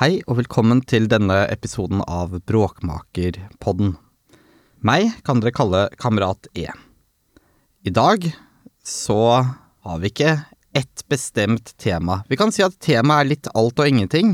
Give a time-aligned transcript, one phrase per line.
[0.00, 3.90] Hei og velkommen til denne episoden av Bråkmakerpodden.
[4.80, 6.70] Meg kan dere kalle Kamerat E.
[7.84, 8.24] I dag
[8.80, 10.30] så har vi ikke
[10.72, 12.22] ett bestemt tema.
[12.32, 14.32] Vi kan si at temaet er litt alt og ingenting.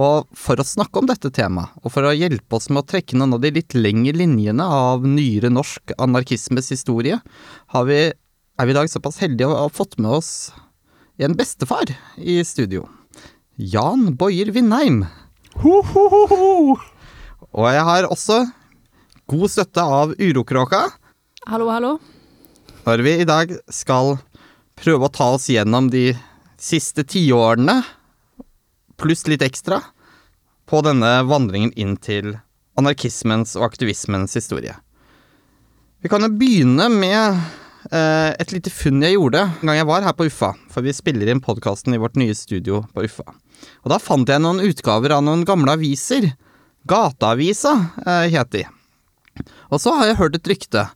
[0.00, 3.20] Og for å snakke om dette temaet, og for å hjelpe oss med å trekke
[3.20, 7.20] noen av de litt lengre linjene av nyere norsk anarkismes historie,
[7.84, 10.32] vi, er vi i dag såpass heldige å ha fått med oss
[11.20, 12.88] en bestefar i studio.
[13.56, 15.02] Jan Bojer Vindheim.
[15.60, 16.76] Ho, ho, ho, ho.
[17.52, 18.38] Og jeg har også
[19.28, 20.86] god støtte av Urokråka.
[21.44, 21.90] Hallo, hallo.
[22.86, 24.16] Når vi i dag skal
[24.80, 26.14] prøve å ta oss gjennom de
[26.56, 27.82] siste tiårene,
[28.96, 29.82] pluss litt ekstra,
[30.64, 32.32] på denne vandringen inn til
[32.80, 34.78] anarkismens og aktivismens historie.
[36.00, 37.36] Vi kan jo begynne med
[37.92, 41.28] et lite funn jeg gjorde en gang jeg var her på Uffa, for vi spiller
[41.28, 43.26] inn podkasten i vårt nye studio på Uffa.
[43.84, 46.30] Og da fant jeg noen utgaver av noen gamle aviser.
[46.88, 47.74] Gateavisa
[48.06, 48.64] eh, het de.
[49.68, 50.86] Og så har jeg hørt et rykte.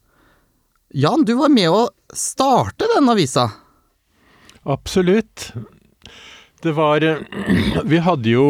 [0.96, 3.50] Jan, du var med å starte den avisa?
[4.66, 5.50] Absolutt.
[6.62, 7.04] Det var
[7.84, 8.46] Vi hadde jo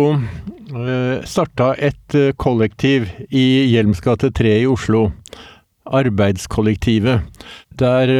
[1.26, 5.10] starta et kollektiv i Hjelmsgate 3 i Oslo.
[5.86, 7.26] Arbeidskollektivet.
[7.78, 8.10] Der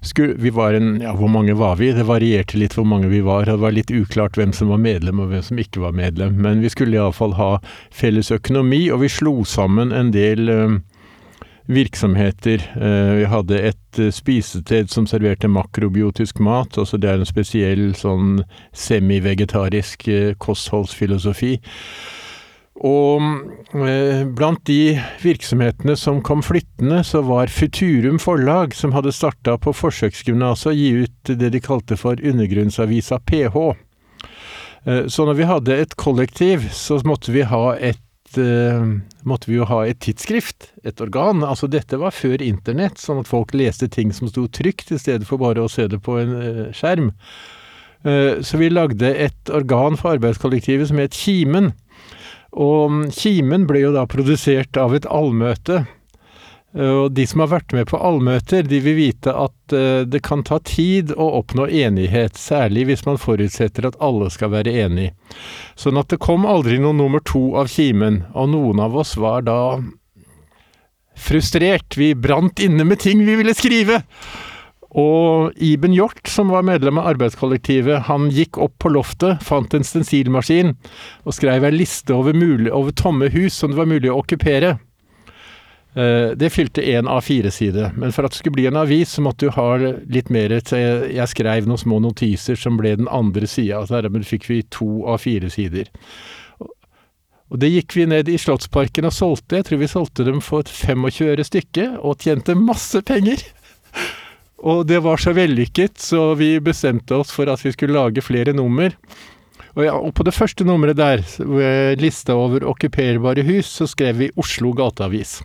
[0.00, 1.92] skulle, vi var en Ja, hvor mange var vi?
[1.92, 3.46] Det varierte litt hvor mange vi var.
[3.46, 6.40] Det var litt uklart hvem som var medlem og hvem som ikke var medlem.
[6.42, 7.56] Men vi skulle iallfall ha
[7.94, 10.76] felles økonomi, og vi slo sammen en del um,
[11.66, 12.62] virksomheter.
[12.76, 16.78] Uh, vi hadde et uh, spisested som serverte makrobiotisk mat.
[16.78, 18.44] altså Det er en spesiell sånn
[18.74, 21.56] semivegetarisk uh, kostholdsfilosofi.
[22.84, 23.22] Og
[23.72, 29.72] eh, blant de virksomhetene som kom flyttende, så var Futurum forlag, som hadde starta på
[29.72, 33.62] forsøksgymnaset, å gi ut det de kalte for undergrunnsavisa PH.
[34.84, 38.84] Eh, så når vi hadde et kollektiv, så måtte vi ha et eh,
[39.24, 41.46] måtte vi jo ha et tidsskrift, et organ.
[41.48, 45.24] Altså dette var før internett, sånn at folk leste ting som sto trygt, i stedet
[45.24, 46.36] for bare å se det på en
[46.76, 47.14] skjerm.
[48.06, 51.72] Så vi lagde et organ for arbeidskollektivet som het Kimen.
[52.56, 55.84] Og Kimen ble jo da produsert av et allmøte.
[56.76, 59.74] Og de som har vært med på allmøter, de vil vite at
[60.08, 64.74] det kan ta tid å oppnå enighet, særlig hvis man forutsetter at alle skal være
[64.84, 65.06] enig.
[65.76, 69.46] Sånn at det kom aldri noen nummer to av Kimen, og noen av oss var
[69.48, 69.60] da
[71.16, 71.96] frustrert.
[71.96, 74.02] Vi brant inne med ting vi ville skrive!
[74.96, 79.84] Og Iben Hjort, som var medlem av arbeidskollektivet, han gikk opp på loftet, fant en
[79.84, 84.22] stensilmaskin og skrev ei liste over, mulig, over, tomme hus som det var mulig å
[84.22, 84.78] okkupere.
[85.96, 89.54] Det fylte én A4-side, men for at det skulle bli en avis, så måtte du
[89.56, 89.68] ha
[90.12, 94.26] litt mer til Jeg skrev noen små notiser som ble den andre sida, så dermed
[94.28, 95.88] fikk vi to A4-sider.
[97.46, 99.60] Og det gikk vi ned i Slottsparken og solgte.
[99.60, 103.44] Jeg tror vi solgte dem for 25 øre stykket, og tjente masse penger.
[104.64, 108.54] Og det var så vellykket, så vi bestemte oss for at vi skulle lage flere
[108.56, 108.94] nummer.
[109.76, 111.24] Og, ja, og på det første nummeret der,
[112.00, 115.42] lista over okkuperbare hus, så skrev vi Oslo Gateavis.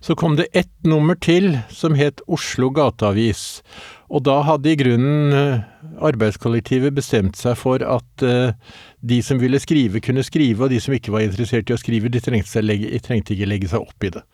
[0.00, 3.62] Så kom det ett nummer til som het Oslo Gateavis.
[4.08, 5.62] Og da hadde i grunnen
[6.04, 8.52] arbeidskollektivet bestemt seg for at uh,
[9.00, 12.12] de som ville skrive, kunne skrive, og de som ikke var interessert i å skrive,
[12.12, 14.24] de trengte, legge, trengte ikke legge seg opp i det.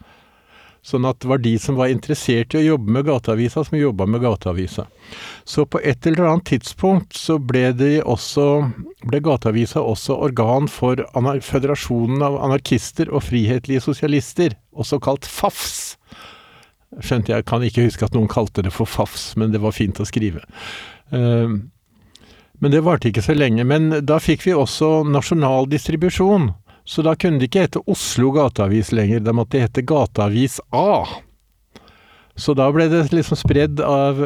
[0.83, 4.07] Sånn at det var de som var interessert i å jobbe med gateavisa, som jobba
[4.09, 4.87] med gateavisa.
[5.45, 7.67] Så på et eller annet tidspunkt så ble,
[8.01, 8.47] også,
[9.05, 11.03] ble gateavisa også organ for
[11.45, 15.99] Føderasjonen av anarkister og frihetlige sosialister, også kalt FAFS.
[17.05, 20.01] Skjønte jeg kan ikke huske at noen kalte det for FAFS, men det var fint
[20.01, 20.43] å skrive.
[21.15, 21.71] Ehm,
[22.61, 23.65] men det varte ikke så lenge.
[23.65, 26.51] Men da fikk vi også nasjonal distribusjon.
[26.91, 31.07] Så da kunne det ikke hete Oslo Gateavis lenger, da måtte hete Gateavis A.
[32.35, 34.19] Så da ble det liksom spredd av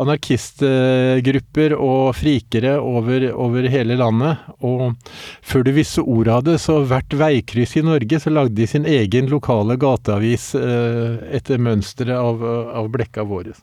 [0.00, 4.38] anarkistgrupper og frikere over, over, hele landet.
[4.62, 4.94] Og
[5.42, 8.86] før du visste ordet av det, så hvert veikryss i Norge så lagde de sin
[8.86, 13.56] egen lokale gateavis eh, etter mønsteret av, av blekka våre.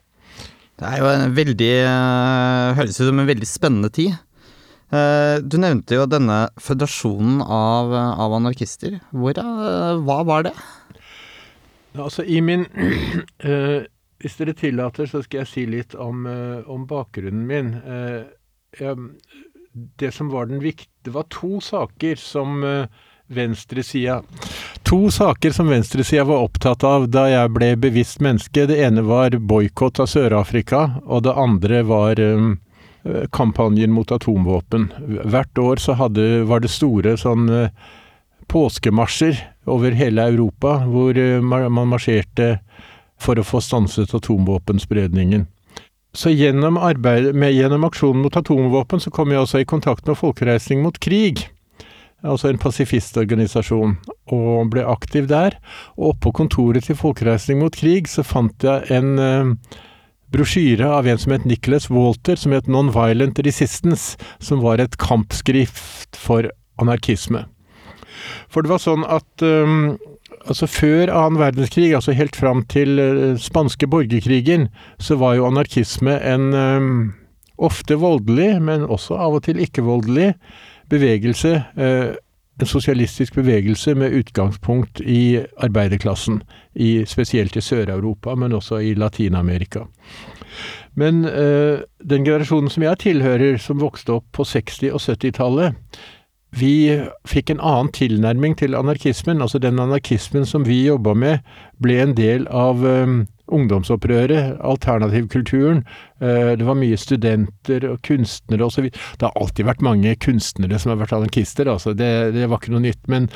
[0.78, 1.74] Det er jo en veldig
[2.78, 4.12] Høres ut som en veldig spennende tid.
[4.88, 8.98] Eh, du nevnte jo denne føderasjonen av, av anarkister.
[9.12, 10.54] Hvor, eh, hva var det?
[11.98, 12.66] Altså, i min
[13.44, 13.84] uh,
[14.18, 17.68] Hvis dere tillater, så skal jeg si litt om, uh, om bakgrunnen min.
[17.84, 18.24] Uh,
[18.78, 18.96] jeg,
[20.02, 22.64] det som var den viktige Det var to saker som
[23.32, 24.18] venstresida
[24.88, 28.66] To saker som venstresida var opptatt av da jeg ble bevisst menneske.
[28.68, 32.56] Det ene var boikott av Sør-Afrika, og det andre var um,
[33.32, 34.88] kampanjen mot atomvåpen.
[35.24, 37.48] Hvert år så hadde, var det store sånn
[38.48, 42.58] påskemarsjer over hele Europa, hvor man marsjerte
[43.20, 45.46] for å få stanset atomvåpenspredningen.
[46.16, 50.18] Så gjennom, arbeid, med, gjennom aksjonen mot atomvåpen så kom jeg også i kontakt med
[50.18, 51.44] Folkereisning mot krig
[52.26, 53.96] altså en pasifistorganisasjon,
[54.34, 55.58] og ble aktiv der.
[55.96, 59.14] Og oppå kontoret til Folkereisning mot krig så fant jeg en
[60.34, 66.18] brosjyre av en som het Nicholas Walter, som het Nonviolent Resistance, som var et kampskrift
[66.18, 66.50] for
[66.82, 67.46] anarkisme.
[68.52, 69.96] For det var sånn at um,
[70.44, 74.68] altså før annen verdenskrig, altså helt fram til uh, spanske borgerkrigen,
[75.00, 76.92] så var jo anarkisme en um,
[77.58, 80.32] ofte voldelig, men også av og til ikke-voldelig
[80.88, 82.14] bevegelse, eh,
[82.58, 86.42] en sosialistisk bevegelse med utgangspunkt i arbeiderklassen,
[86.74, 89.86] i, spesielt i Sør-Europa, men også i Latin-Amerika.
[90.98, 95.98] Men eh, den generasjonen som jeg tilhører, som vokste opp på 60- og 70-tallet,
[96.56, 96.74] vi
[97.28, 99.42] fikk en annen tilnærming til anarkismen.
[99.44, 101.44] Altså den anarkismen som vi jobba med,
[101.82, 105.82] ble en del av um, ungdomsopprøret, alternativkulturen.
[106.22, 108.90] Uh, det var mye studenter og kunstnere osv.
[108.90, 111.94] Det har alltid vært mange kunstnere som har vært anarkister, altså.
[111.96, 113.02] Det, det var ikke noe nytt.
[113.10, 113.28] Men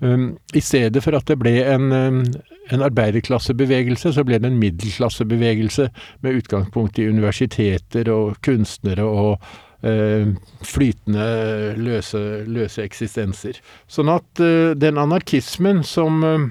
[0.00, 2.20] um, i stedet for at det ble en, um,
[2.74, 5.90] en arbeiderklassebevegelse, så ble det en middelklassebevegelse
[6.26, 9.50] med utgangspunkt i universiteter og kunstnere og
[9.80, 11.22] Uh, flytende,
[11.80, 13.56] løse, løse, eksistenser.
[13.88, 16.44] Sånn at uh, den anarkismen som eh,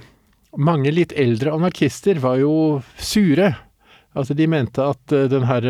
[0.58, 2.54] mange litt eldre anarkister var jo
[2.98, 3.54] sure.
[4.18, 5.68] Altså de mente at den her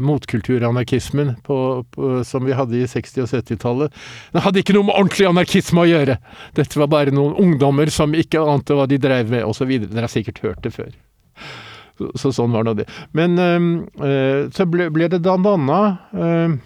[0.00, 1.56] motkulturanarkismen på,
[1.92, 3.98] på, som vi hadde i 60- og 70-tallet.
[4.32, 6.16] Den hadde ikke noe med ordentlig anarkisme å gjøre!
[6.56, 9.74] Dette var bare noen ungdommer som ikke ante hva de drev med, osv.
[9.84, 10.94] Dere har sikkert hørt det før.
[11.98, 12.86] Så, så sånn var nå det.
[13.16, 15.80] Men øh, så ble, ble, det da danna
[16.14, 16.58] øh,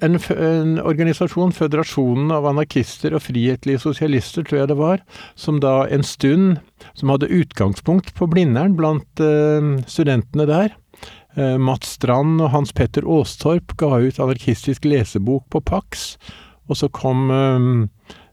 [0.00, 5.02] en, en, organisasjon, Føderasjonen av anarkister og frihetlige sosialister, tror jeg det var,
[5.34, 6.60] som da en stund
[6.98, 10.72] Som hadde utgangspunkt på Blindern blant øh, studentene der.
[11.38, 16.16] Uh, Mats Strand og Hans Petter Aastorp ga ut anarkistisk lesebok på Pax,
[16.68, 17.86] og så kom øh,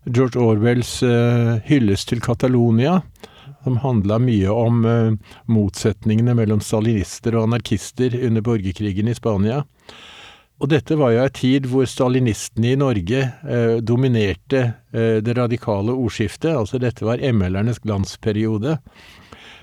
[0.10, 1.00] George Orwells
[1.70, 3.04] hyllest til Catalonia,
[3.64, 5.14] som handla mye om uh,
[5.46, 9.62] motsetningene mellom stalinister og anarkister under borgerkrigen i Spania.
[10.60, 15.96] Og dette var jo ei tid hvor stalinistene i Norge uh, dominerte uh, det radikale
[15.96, 18.76] ordskiftet, altså dette var ML-ernes glansperiode.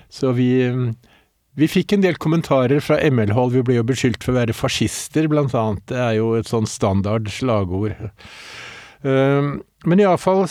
[0.09, 0.49] Så vi,
[1.59, 5.29] vi fikk en del kommentarer fra ML-hold, vi ble jo beskyldt for å være fascister,
[5.29, 5.83] blant annet.
[5.91, 7.93] Det er jo et sånn standard slagord.
[9.05, 10.43] Uh, men iallfall,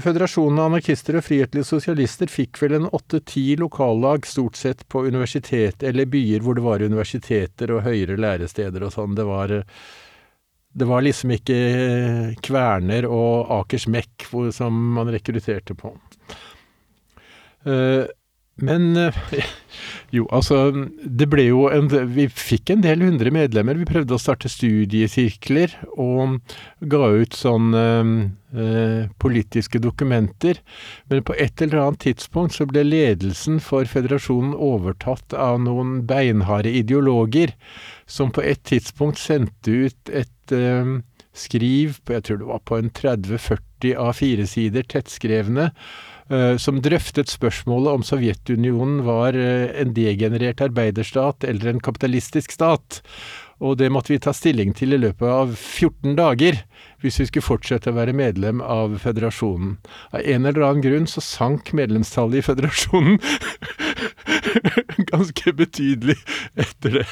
[0.00, 5.84] Føderasjonen av anarkister og frihetlige sosialister fikk vel en åtte-ti lokallag, stort sett på universitet,
[5.84, 9.18] eller byer hvor det var universiteter og høyere læresteder og sånn.
[9.18, 9.60] Det var
[10.72, 11.58] det var liksom ikke
[12.46, 15.90] Kverner og Akers Mek som man rekrutterte på.
[17.66, 18.06] Uh,
[18.64, 19.16] men eh,
[20.16, 20.70] jo, altså
[21.04, 23.78] Det ble jo en Vi fikk en del hundre medlemmer.
[23.80, 26.40] Vi prøvde å starte studiesirkler og
[26.92, 30.60] ga ut sånn eh, politiske dokumenter.
[31.12, 36.72] Men på et eller annet tidspunkt så ble ledelsen for federasjonen overtatt av noen beinharde
[36.82, 37.54] ideologer,
[38.10, 41.00] som på et tidspunkt sendte ut et eh,
[41.36, 46.09] skriv på, jeg tror det var på en 30-40 av fire sider tettskrevne, Eh,
[46.62, 53.00] som drøftet spørsmålet om Sovjetunionen var eh, en degenerert arbeiderstat eller en kapitalistisk stat.
[53.60, 56.62] Og det måtte vi ta stilling til i løpet av 14 dager
[57.02, 59.74] hvis vi skulle fortsette å være medlem av føderasjonen.
[60.14, 63.20] Av en eller annen grunn så sank medlemstallet i føderasjonen
[65.12, 66.16] ganske betydelig
[66.54, 67.06] etter det.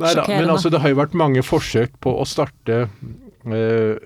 [0.00, 3.96] Nei da, men altså det har jo vært mange forsøk på å starte eh,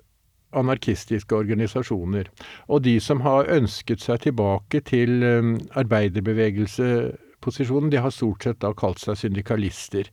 [0.56, 2.24] anarkistiske organisasjoner.
[2.68, 8.70] Og de som har ønsket seg tilbake til um, arbeiderbevegelseposisjonen, de har stort sett da
[8.76, 10.04] kalt seg syndikalister.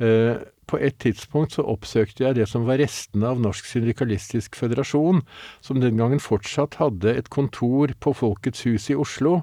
[0.00, 0.34] Uh,
[0.66, 5.22] på et tidspunkt så oppsøkte jeg det som var restene av Norsk Syndikalistisk Føderasjon,
[5.64, 9.42] som den gangen fortsatt hadde et kontor på Folkets hus i Oslo,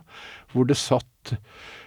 [0.51, 1.35] hvor det satt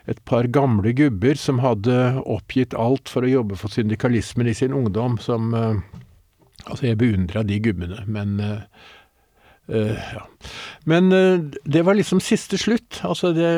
[0.06, 4.76] et par gamle gubber som hadde oppgitt alt for å jobbe for syndikalismen i sin
[4.76, 5.80] ungdom, som uh,
[6.64, 8.62] Altså, jeg beundra de gubbene, men uh,
[9.68, 10.22] uh, ja.
[10.88, 13.02] Men uh, det var liksom siste slutt.
[13.04, 13.50] Altså, det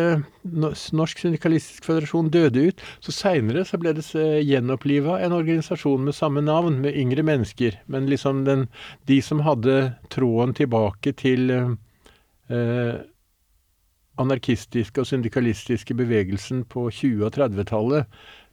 [0.44, 2.84] Norsk Syndikalistisk Føderasjon døde ut.
[3.04, 4.06] Så seinere så ble det
[4.46, 7.78] gjenoppliva en organisasjon med samme navn, med yngre mennesker.
[7.86, 8.66] Men liksom den,
[9.06, 11.50] de som hadde tråden tilbake til
[14.20, 18.06] anarkistiske og syndikalistiske bevegelsen på 20- og 30-tallet,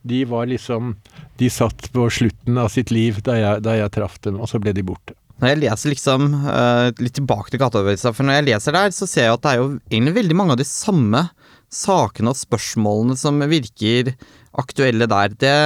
[0.03, 0.95] de var liksom
[1.39, 4.59] De satt på slutten av sitt liv da jeg, da jeg traff dem, og så
[4.61, 5.15] ble de borte.
[5.41, 9.07] Når jeg leser liksom uh, litt tilbake til gateavisa, for når jeg leser der, så
[9.09, 11.25] ser jeg at det er jo egentlig veldig mange av de samme
[11.73, 14.13] sakene og spørsmålene som virker
[14.61, 15.33] aktuelle der.
[15.41, 15.57] Det,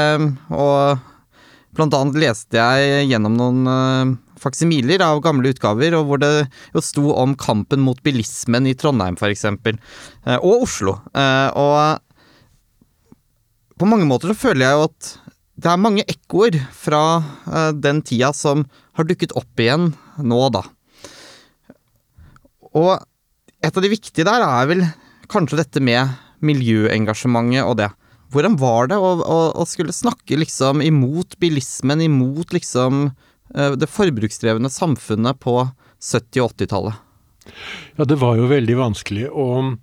[0.56, 1.04] og
[1.78, 6.32] blant annet leste jeg gjennom noen uh, faksimiler av gamle utgaver, og hvor det
[6.74, 10.98] jo sto om kampen mot bilismen i Trondheim, f.eks., uh, og Oslo.
[11.14, 12.07] Uh, og
[13.78, 15.10] på mange måter så føler jeg jo at
[15.58, 17.04] det er mange ekkoer fra
[17.50, 18.66] uh, den tida som
[18.98, 19.92] har dukket opp igjen
[20.22, 20.64] nå, da.
[22.78, 22.94] Og
[23.66, 24.84] et av de viktige der er vel
[25.32, 26.14] kanskje dette med
[26.46, 27.90] miljøengasjementet og det.
[28.34, 33.90] Hvordan var det å, å, å skulle snakke liksom imot bilismen, imot liksom uh, det
[33.90, 35.58] forbruksdrevne samfunnet på
[35.98, 37.07] 70- og 80-tallet?
[37.98, 39.28] Ja, det var jo veldig vanskelig.
[39.32, 39.78] Og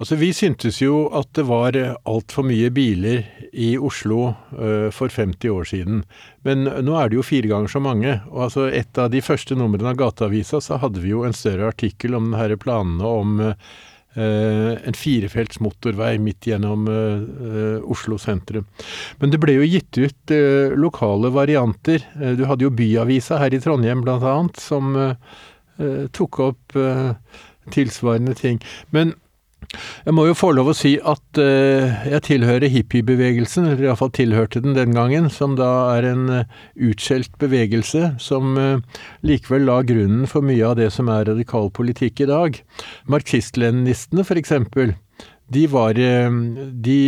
[0.00, 5.52] altså, vi syntes jo at det var altfor mye biler i Oslo uh, for 50
[5.52, 6.02] år siden.
[6.46, 8.18] Men nå er det jo fire ganger så mange.
[8.32, 11.68] Og altså, et av de første numrene av Gateavisa så hadde vi jo en større
[11.72, 13.54] artikkel om denne planene om uh,
[14.16, 18.66] en firefelts motorvei midt gjennom uh, Oslo sentrum.
[19.20, 20.34] Men det ble jo gitt ut
[20.76, 22.04] lokale varianter.
[22.36, 24.96] du hadde jo Byavisa her i Trondheim blant annet, som
[26.12, 26.78] tok opp
[27.72, 28.58] tilsvarende ting.
[28.90, 29.14] Men
[30.04, 34.60] jeg må jo få lov å si at uh, jeg tilhører hippiebevegelsen, eller iallfall tilhørte
[34.60, 36.24] den den gangen, som da er en
[36.76, 38.58] utskjelt bevegelse som
[39.24, 42.60] likevel la grunnen for mye av det som er radikal politikk i dag.
[43.08, 44.96] Marxist-leninistene, for eksempel,
[45.52, 45.98] de var
[46.84, 47.00] De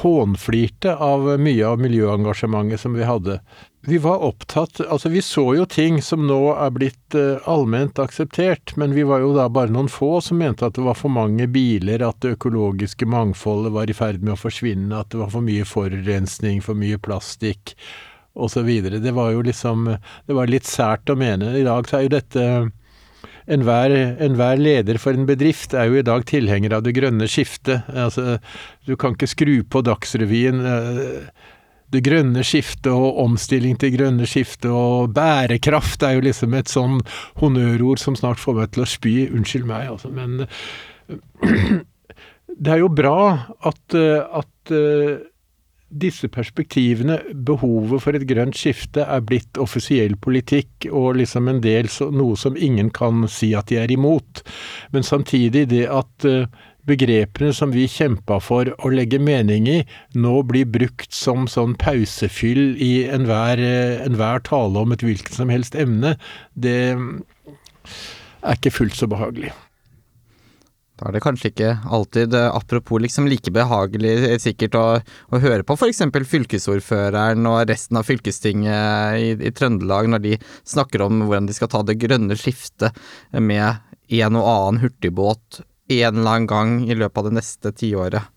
[0.00, 3.40] hånflirte av mye av miljøengasjementet som vi hadde
[3.82, 8.74] vi var opptatt Altså, vi så jo ting som nå er blitt uh, allment akseptert,
[8.76, 11.48] men vi var jo da bare noen få som mente at det var for mange
[11.48, 15.46] biler, at det økologiske mangfoldet var i ferd med å forsvinne, at det var for
[15.46, 17.72] mye forurensning, for mye plastikk
[18.36, 18.68] osv.
[19.00, 19.88] Det var jo liksom
[20.26, 21.54] Det var litt sært å mene.
[21.56, 22.44] I dag så er jo dette
[23.50, 23.92] Enhver,
[24.22, 27.88] enhver leder for en bedrift er jo i dag tilhenger av det grønne skiftet.
[27.90, 28.38] Altså,
[28.86, 30.60] du kan ikke skru på Dagsrevyen.
[30.62, 31.56] Uh,
[31.90, 37.00] det grønne skiftet og omstilling til grønne skiftet og bærekraft er jo liksom et sånn
[37.42, 39.14] honnørord som snart får meg til å spy.
[39.34, 40.12] Unnskyld meg, altså.
[40.14, 40.44] Men
[42.62, 43.18] det er jo bra
[43.66, 44.74] at, at
[45.90, 51.90] disse perspektivene, behovet for et grønt skifte, er blitt offisiell politikk og liksom en del
[52.14, 54.44] noe som ingen kan si at de er imot.
[54.94, 56.28] Men samtidig det at
[56.88, 59.78] begrepene som vi kjempa for å legge mening i,
[60.14, 63.60] nå blir brukt som sånn pausefyll i enhver,
[64.06, 66.16] enhver tale om et hvilket som helst emne,
[66.54, 69.52] det er ikke fullt så behagelig.
[71.00, 74.84] Da er det kanskje ikke alltid, apropos liksom like behagelig sikkert å,
[75.32, 76.02] å høre på f.eks.
[76.28, 80.34] fylkesordføreren og resten av fylkestinget i, i, Trøndelag når de
[80.68, 83.00] snakker om hvordan de skal ta det grønne skiftet
[83.32, 83.80] med
[84.20, 88.28] en og annen hurtigbåt en eller annen gang i løpet av det neste tiåret?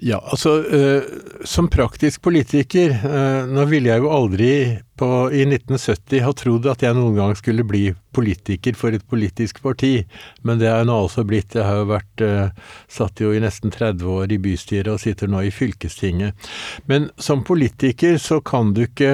[0.00, 1.02] Ja, altså eh,
[1.44, 4.50] som praktisk politiker eh, Nå ville jeg jo aldri
[4.96, 9.60] på, i 1970 ha trodd at jeg noen gang skulle bli politiker for et politisk
[9.64, 10.06] parti,
[10.40, 11.56] men det er jeg nå altså blitt.
[11.56, 15.28] Jeg har jo vært eh, satt jo i nesten 30 år i bystyret og sitter
[15.32, 16.48] nå i fylkestinget.
[16.88, 19.12] Men som politiker så kan du ikke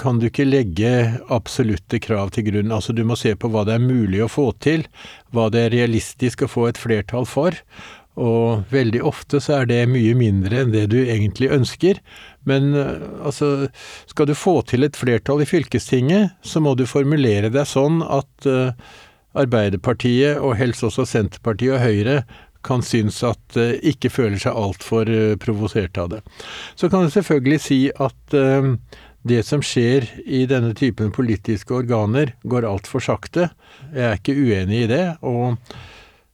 [0.00, 0.90] kan du ikke legge
[1.32, 2.72] absolutte krav til grunn.
[2.72, 4.86] Altså du må se på hva det er mulig å få til,
[5.34, 7.56] hva det er realistisk å få et flertall for.
[8.18, 12.00] Og veldig ofte så er det mye mindre enn det du egentlig ønsker.
[12.48, 13.68] Men eh, altså,
[14.10, 18.48] skal du få til et flertall i fylkestinget, så må du formulere deg sånn at
[18.50, 18.72] uh,
[19.38, 22.22] Arbeiderpartiet, og helst også Senterpartiet og Høyre,
[22.66, 26.24] kan synes at uh, ikke føler seg altfor uh, provosert av det.
[26.74, 28.74] Så kan du selvfølgelig si at uh,
[29.22, 33.50] det som skjer i denne typen politiske organer, går altfor sakte.
[33.94, 35.04] Jeg er ikke uenig i det.
[35.20, 35.60] og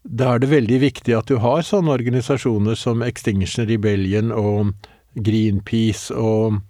[0.07, 4.75] da er det veldig viktig at du har sånne organisasjoner som Extinction Rebellion og
[5.17, 6.61] Greenpeace og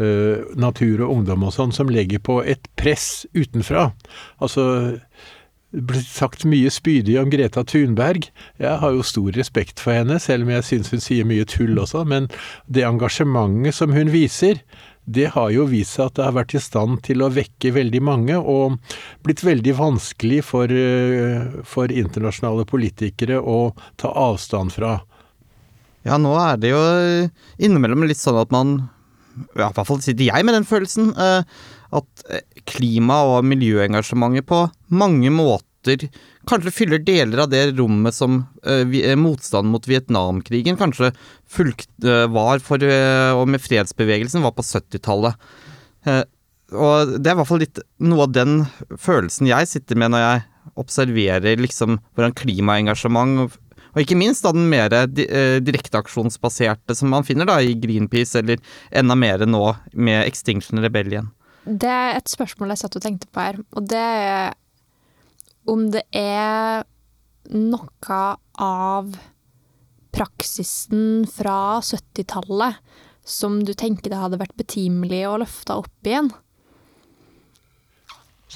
[0.00, 3.90] uh, Natur og Ungdom og sånn, som legger på et press utenfra.
[4.38, 4.66] Altså
[5.76, 8.28] det ble sagt mye spydig om Greta Thunberg.
[8.62, 11.76] Jeg har jo stor respekt for henne, selv om jeg syns hun sier mye tull
[11.82, 12.04] også.
[12.08, 12.30] Men
[12.70, 14.62] det engasjementet som hun viser,
[15.06, 18.02] det har jo vist seg at det har vært i stand til å vekke veldig
[18.02, 18.78] mange, og
[19.26, 24.98] blitt veldig vanskelig for, eh, for internasjonale politikere å ta avstand fra.
[26.06, 26.82] Ja, nå er det jo
[27.58, 28.90] innimellom litt sånn at man
[29.36, 31.10] I hvert fall sitter jeg med den følelsen.
[31.12, 31.42] Eh,
[31.92, 32.22] at
[32.64, 36.08] klima- og miljøengasjementet på mange måter
[36.46, 41.12] kanskje fyller deler av det rommet som eh, motstanden mot Vietnamkrigen kanskje
[41.50, 45.34] fulgt, uh, var for, eh, og med fredsbevegelsen, var på 70-tallet.
[46.70, 48.60] og det er i hvert fall litt noe av den
[48.94, 50.42] følelsen jeg sitter med når jeg
[50.78, 53.56] observerer liksom hvordan klimaengasjement
[53.96, 54.92] og ikke minst da den mer
[55.66, 58.60] direkteaksjonsbaserte som man finner da i Greenpeace, eller
[58.92, 61.30] enda mer nå med Extinction Rebellion.
[61.64, 64.52] Det er et spørsmål jeg satt og tenkte på her, og det er
[65.70, 66.86] om det er
[67.52, 68.20] noe
[68.62, 69.12] av
[70.16, 72.80] praksisen fra 70-tallet
[73.26, 76.30] som du tenker det hadde vært betimelig å løfte opp igjen?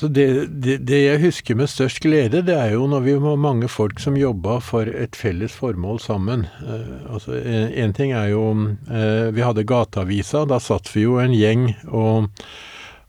[0.01, 3.41] Så det, det, det, jeg husker med størst glede, det er jo når vi var
[3.43, 6.47] mange folk som jobba for et felles formål sammen.
[6.63, 8.45] Eh, altså, en, ting er jo
[8.89, 10.47] eh, Vi hadde Gateavisa.
[10.49, 12.31] Da satt vi jo en gjeng og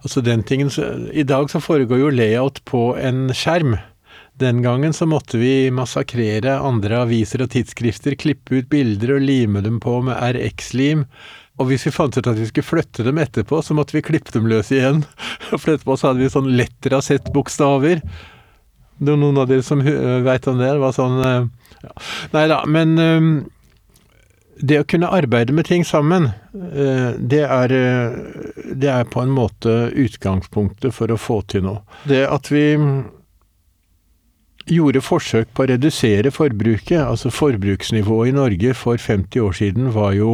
[0.02, 0.72] Altså den tingen
[1.14, 3.76] I dag så foregår jo layout på en skjerm.
[4.42, 9.62] Den gangen så måtte vi massakrere andre aviser og tidsskrifter, klippe ut bilder og lime
[9.62, 11.06] dem på med RX-lim.
[11.62, 14.34] Og hvis vi fant ut at vi skulle flytte dem etterpå, så måtte vi klippe
[14.34, 15.04] dem løs igjen.
[15.52, 18.02] For etterpå så hadde vi sånn lettrasett-bokstaver.
[19.02, 20.74] Det er noen av dere som veit om det?
[20.82, 21.50] Var sånn eh,
[21.82, 21.96] ja.
[22.34, 22.98] Nei da, men
[24.62, 28.18] det å kunne arbeide med ting sammen, eh, det er, eh,
[28.74, 31.82] det er, på en måte utgangspunktet for å få til noe.
[32.06, 32.78] Det at vi
[34.70, 40.14] gjorde forsøk på å redusere forbruket, altså forbruksnivået i Norge for 50 år siden var
[40.18, 40.34] jo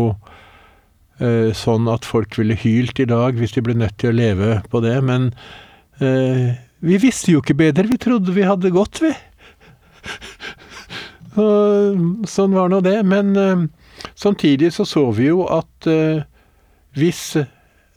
[1.22, 4.62] eh, sånn at folk ville hylt i dag hvis de ble nødt til å leve
[4.72, 5.32] på det, men
[6.04, 9.14] eh, vi visste jo ikke bedre, vi trodde vi hadde gått, vi.
[11.38, 13.68] sånn var nå det, men eh,
[14.16, 16.26] Samtidig så så vi jo at eh,
[16.98, 17.38] hvis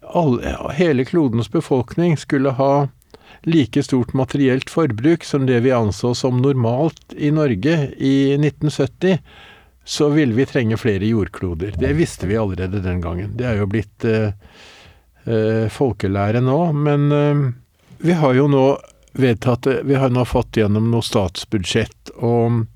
[0.01, 2.89] alle, hele klodens befolkning skulle ha
[3.43, 9.19] like stort materielt forbruk som det vi anså som normalt i Norge i 1970,
[9.85, 11.75] så ville vi trenge flere jordkloder.
[11.79, 13.33] Det visste vi allerede den gangen.
[13.37, 14.37] Det er jo blitt eh,
[15.25, 17.45] eh, folkelære nå, men eh,
[18.05, 18.65] vi har jo nå
[19.11, 22.69] vedtatt Vi har nå fått gjennom noe statsbudsjett, og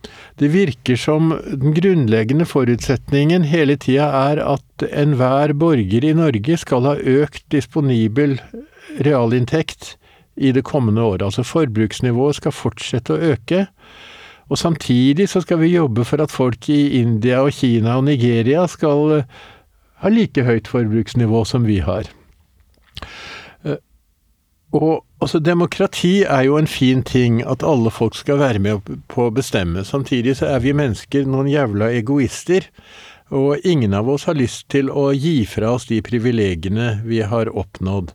[0.43, 6.89] det virker som den grunnleggende forutsetningen hele tida er at enhver borger i Norge skal
[6.91, 8.41] ha økt disponibel
[8.99, 9.95] realinntekt
[10.36, 11.23] i det kommende året.
[11.23, 13.66] Altså forbruksnivået skal fortsette å øke.
[14.52, 18.66] Og samtidig så skal vi jobbe for at folk i India og Kina og Nigeria
[18.68, 19.25] skal
[20.02, 22.10] ha like høyt forbruksnivå som vi har.
[24.75, 29.28] Og altså, demokrati er jo en fin ting, at alle folk skal være med på
[29.28, 29.84] å bestemme.
[29.86, 32.66] Samtidig så er vi mennesker noen jævla egoister,
[33.30, 37.52] og ingen av oss har lyst til å gi fra oss de privilegiene vi har
[37.54, 38.12] oppnådd.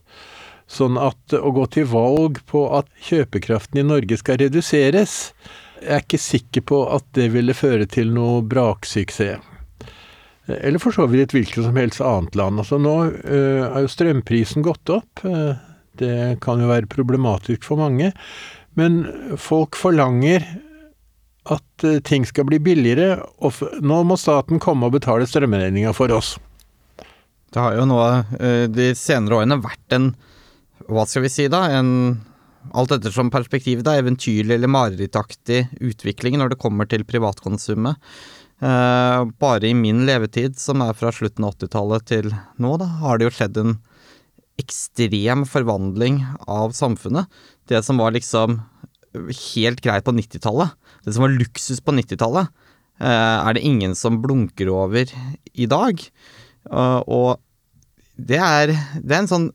[0.70, 5.32] Sånn at å gå til valg på at kjøpekraften i Norge skal reduseres,
[5.80, 9.42] jeg er ikke sikker på at det ville føre til noe braksuksess.
[10.50, 12.58] Eller for så vidt et hvilket som helst annet land.
[12.62, 12.94] Altså nå
[13.30, 15.22] er jo strømprisen gått opp.
[15.22, 15.52] Øh,
[16.00, 18.10] det kan jo være problematisk for mange.
[18.78, 19.02] Men
[19.38, 20.46] folk forlanger
[21.50, 26.12] at eh, ting skal bli billigere, og nå må staten komme og betale strømregninga for
[26.14, 26.36] oss.
[27.50, 28.00] Det har jo nå
[28.38, 30.12] eh, de senere årene vært en,
[30.88, 32.20] hva skal vi si da, en
[32.76, 38.00] alt ettersom perspektivet, da, eventyrlig eller marerittaktig utvikling når det kommer til privatkonsumet.
[38.60, 42.28] Eh, bare i min levetid, som er fra slutten av 80-tallet til
[42.60, 43.78] nå, da, har det jo skjedd en
[44.60, 47.30] ekstrem forvandling av samfunnet.
[47.70, 48.60] Det som var liksom
[49.14, 52.52] helt greit på 90-tallet, det som var luksus på 90-tallet,
[53.00, 55.08] eh, er det ingen som blunker over
[55.54, 56.04] i dag.
[56.70, 57.40] Og
[58.20, 59.48] det er, det er en sånn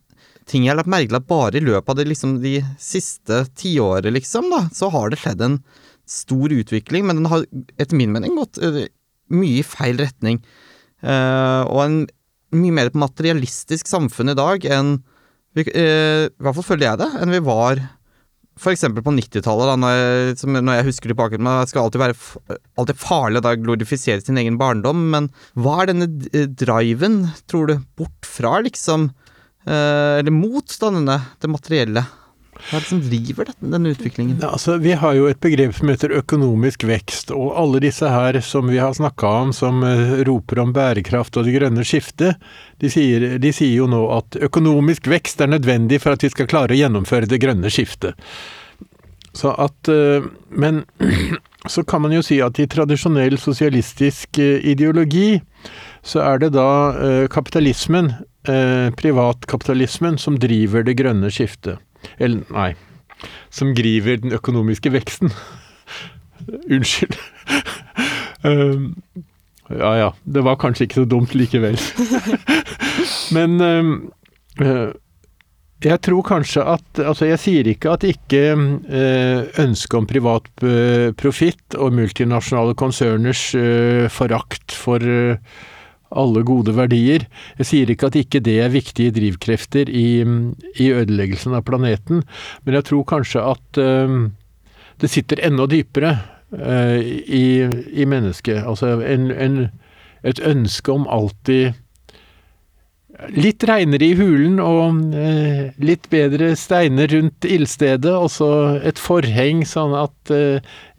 [0.49, 3.43] ting jeg har lagt merke til at bare i løpet av det, liksom, de siste
[3.57, 5.57] tiåret, liksom, da, så har det skjedd en
[6.09, 7.47] stor utvikling, men den har
[7.81, 8.83] etter min mening gått uh,
[9.33, 10.41] mye i feil retning.
[11.01, 11.97] Uh, og en
[12.55, 14.99] mye mer materialistisk samfunn i dag enn
[15.57, 17.81] vi, uh, I hvert fall føler jeg det, enn vi var
[18.55, 18.85] f.eks.
[18.87, 23.55] på 90-tallet, når, når, jeg husker tilbake til Det skal alltid være alltid farlig å
[23.59, 25.27] glorifisere sin egen barndom, men
[25.59, 26.07] hva er denne
[26.55, 29.24] driven, tror du, bort fra, liksom eh,
[29.65, 32.05] Eller motstandene, det materielle?
[32.55, 34.37] Hva er det som driver denne utviklingen?
[34.39, 38.39] Ja, altså, vi har jo et begrep som heter økonomisk vekst, og alle disse her
[38.45, 42.39] som vi har snakka om, som uh, roper om bærekraft og det grønne skiftet,
[42.81, 46.49] de sier, de sier, jo nå at økonomisk vekst er nødvendig for at vi skal
[46.51, 48.15] klare å gjennomføre det grønne skiftet.
[49.35, 50.23] Så at uh,
[50.55, 50.85] Men
[51.73, 55.41] så kan man jo si at i tradisjonell sosialistisk ideologi
[56.05, 58.11] så er det da kapitalismen,
[58.99, 61.81] privatkapitalismen, som driver det grønne skiftet.
[62.19, 62.73] Eller nei.
[63.49, 65.33] som driver den økonomiske veksten.
[66.75, 67.17] Unnskyld.
[68.45, 68.91] Um,
[69.73, 71.79] ja ja, det var kanskje ikke så dumt likevel.
[73.35, 73.93] Men um,
[74.61, 74.91] uh,
[75.85, 81.09] jeg tror kanskje at Altså, jeg sier ikke at ikke uh, ønsket om privat uh,
[81.17, 83.47] profitt og multinasjonale konserners
[84.13, 85.01] forakt for
[86.17, 87.27] alle gode verdier.
[87.59, 90.23] Jeg sier ikke at ikke det er viktige drivkrefter i,
[90.79, 92.23] i ødeleggelsen av planeten,
[92.63, 93.81] men jeg tror kanskje at
[95.01, 96.15] det sitter enda dypere
[96.55, 97.47] i,
[97.91, 98.61] i mennesket.
[98.63, 99.57] Altså en, en,
[100.23, 101.75] et ønske om alltid
[103.31, 108.49] Litt reinere i hulen og eh, litt bedre steiner rundt ildstedet, og så
[108.83, 110.33] et forheng sånn at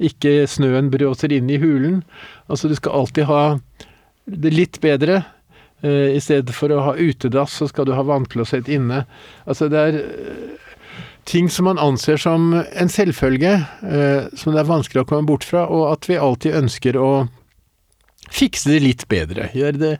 [0.00, 2.00] ikke snøen bråser inn i hulen.
[2.48, 3.42] Altså du skal alltid ha
[4.26, 5.22] litt bedre.
[5.82, 9.04] Eh, I stedet for å ha utedass, så skal du ha vannklosett inne.
[9.46, 10.76] Altså det er eh,
[11.28, 15.46] ting som man anser som en selvfølge, eh, som det er vanskelig å komme bort
[15.46, 17.10] fra, og at vi alltid ønsker å
[18.32, 19.50] fikse det litt bedre.
[19.54, 19.96] Gjøre det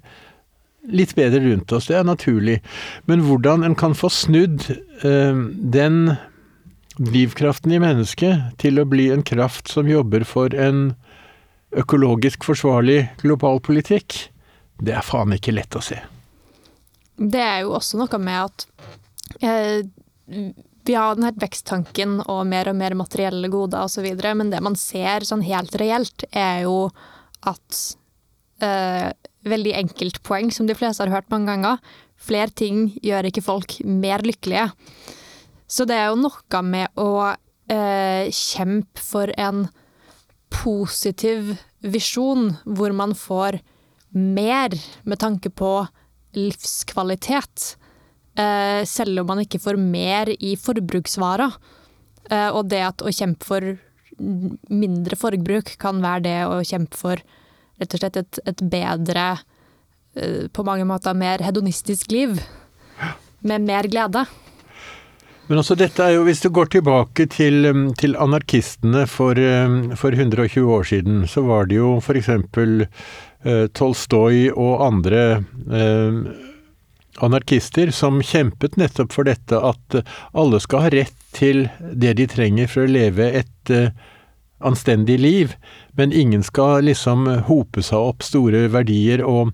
[0.87, 1.89] litt bedre rundt oss.
[1.91, 2.61] Det er naturlig.
[3.11, 4.69] Men hvordan en kan få snudd
[5.03, 5.97] den
[6.97, 10.95] drivkraften i mennesket til å bli en kraft som jobber for en
[11.77, 14.19] økologisk forsvarlig global politikk,
[14.83, 15.99] det er faen ikke lett å se.
[17.17, 18.67] Det er jo også noe med at
[19.41, 19.87] eh,
[20.87, 25.27] vi har denne veksttanken og mer og mer materielle goder osv., men det man ser
[25.27, 26.91] sånn helt reelt, er jo
[27.47, 27.81] at
[28.63, 29.09] eh,
[29.47, 31.81] veldig enkelt poeng som de fleste har hørt mange ganger.
[32.17, 34.71] Flere ting gjør ikke folk mer lykkelige.
[35.67, 37.11] Så det er jo noe med å
[37.73, 39.67] eh, kjempe for en
[40.57, 41.55] positiv
[41.87, 43.61] visjon, hvor man får
[44.17, 45.87] mer med tanke på
[46.37, 47.77] livskvalitet.
[48.37, 51.51] Eh, selv om man ikke får mer i forbruksvara.
[52.31, 53.77] Eh, og det at å kjempe for
[54.73, 57.21] mindre forbruk kan være det å kjempe for
[57.77, 59.27] rett og slett et, et bedre,
[60.17, 62.41] eh, på mange måter mer hedonistisk liv.
[63.47, 64.25] Med mer glede.
[65.47, 69.93] Men også dette er jo, hvis du går tilbake til, um, til anarkistene for, um,
[69.99, 72.33] for, 120 år siden, så var det jo f.eks.
[73.47, 75.21] Eh, Tolstoy og andre
[75.71, 76.17] eh,
[77.23, 79.99] anarkister som kjempet nettopp for dette at
[80.35, 83.93] alle skal ha rett til det de trenger for å leve et eh,
[84.67, 85.55] anstendig liv,
[85.95, 89.23] men ingen skal liksom hope seg opp store verdier.
[89.23, 89.53] Og,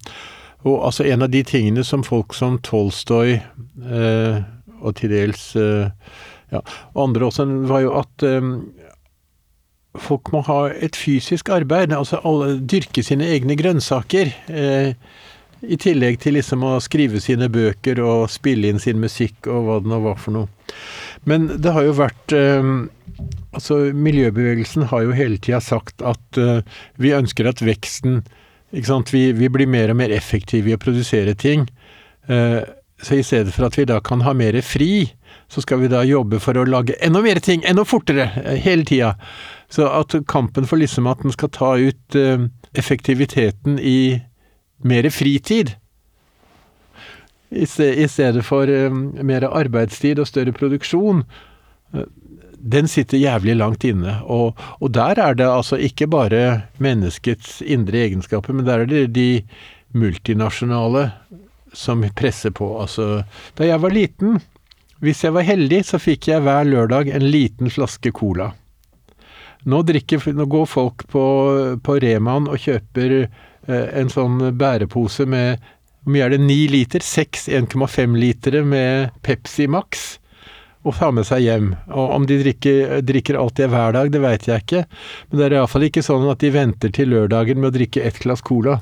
[0.63, 4.41] og altså en av de tingene som folk som Tolstoy eh,
[4.83, 5.91] og til dels eh,
[6.53, 6.63] ja,
[6.99, 8.49] andre også, var jo at eh,
[10.03, 11.93] folk må ha et fysisk arbeid.
[11.93, 14.33] altså alle, Dyrke sine egne grønnsaker.
[14.49, 14.95] Eh,
[15.63, 19.79] I tillegg til liksom å skrive sine bøker og spille inn sin musikk og hva
[19.83, 20.75] det nå var for noe.
[21.29, 22.35] Men det har jo vært
[23.53, 26.39] Altså, miljøbevegelsen har jo hele tida sagt at
[26.97, 28.23] vi ønsker at veksten
[28.73, 29.13] ikke sant?
[29.13, 31.67] Vi, vi, blir mer og mer effektive i å produsere ting.
[33.03, 35.11] Så i stedet for at vi da kan ha mer fri,
[35.51, 38.87] så skal vi da jobbe for å lage enda mer ting, enda fortere, uh, hele
[38.89, 39.15] tida.
[39.73, 42.17] Så at kampen for liksom at den skal ta ut
[42.77, 44.21] effektiviteten i
[44.85, 45.73] mer fritid,
[47.53, 48.69] i stedet for
[49.25, 51.25] mer arbeidstid og større produksjon,
[52.63, 54.19] den sitter jævlig langt inne.
[54.23, 59.07] Og, og, der er det altså ikke bare menneskets indre egenskaper, men der er det
[59.17, 59.43] de
[59.93, 61.11] multinasjonale
[61.73, 62.69] som presser på.
[62.81, 63.23] Altså,
[63.59, 64.41] da jeg var liten,
[65.03, 68.53] hvis jeg var heldig, så fikk jeg hver lørdag en liten flaske cola.
[69.63, 71.25] Nå, drikker, nå går folk på,
[71.83, 75.63] på Reman og kjøper eh, en sånn bærepose med
[76.03, 77.05] hvor mye er det, 9 liter?
[77.07, 80.17] 6 1,5 litere med Pepsi Max
[80.83, 81.69] og ta med seg hjem.
[81.95, 84.83] Og om de drikker, drikker alltid hver dag, det veit jeg ikke,
[85.31, 88.19] men det er iallfall ikke sånn at de venter til lørdagen med å drikke ett
[88.25, 88.81] glass cola.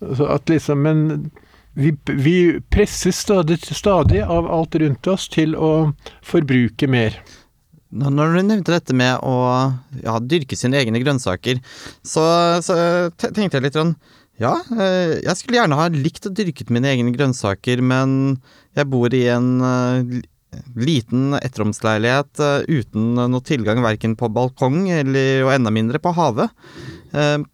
[0.00, 1.30] Så at liksom, Men
[1.74, 2.36] vi, vi
[2.72, 5.92] presses stadig, stadig av alt rundt oss til å
[6.26, 7.18] forbruke mer.
[7.90, 9.36] Når du nevnte dette med å
[10.04, 11.58] ja, dyrke sine egne grønnsaker,
[12.06, 12.24] så,
[12.62, 12.76] så
[13.18, 13.96] tenkte jeg litt sånn
[14.40, 18.38] ja, eh, jeg skulle gjerne ha likt å dyrke mine egne grønnsaker, men
[18.78, 20.20] jeg bor i en eh,
[20.80, 26.50] liten ettromsleilighet uh, uten noe tilgang verken på balkong eller, og enda mindre på havet.
[27.14, 27.44] Uh,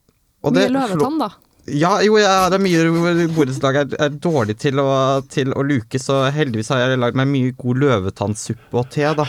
[0.47, 1.29] mye løvetann, da.
[1.67, 4.89] Ja, jo, ja, det er mye borettslag er, er dårlig til å,
[5.33, 9.27] til å, luke, så heldigvis har jeg lagd meg mye god løvetannsuppe og te, da.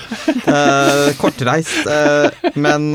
[0.48, 1.90] Eh, kortreist.
[2.56, 2.92] men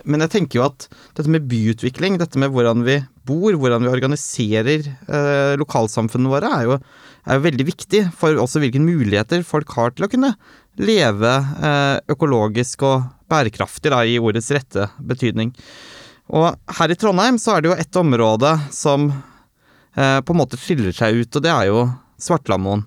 [0.00, 0.86] men jeg tenker jo at
[1.18, 2.94] dette med byutvikling, dette med hvordan vi
[3.28, 4.86] bor, hvordan vi organiserer
[5.60, 6.78] lokalsamfunnene våre, er jo
[7.28, 10.32] er jo veldig viktig for også hvilke muligheter folk har til å kunne
[10.80, 15.52] leve eh, økologisk og bærekraftig, da, i ordets rette betydning.
[16.30, 20.58] Og her i Trondheim så er det jo et område som eh, på en måte
[20.60, 21.84] skiller seg ut, og det er jo
[22.20, 22.84] Svartlamoen.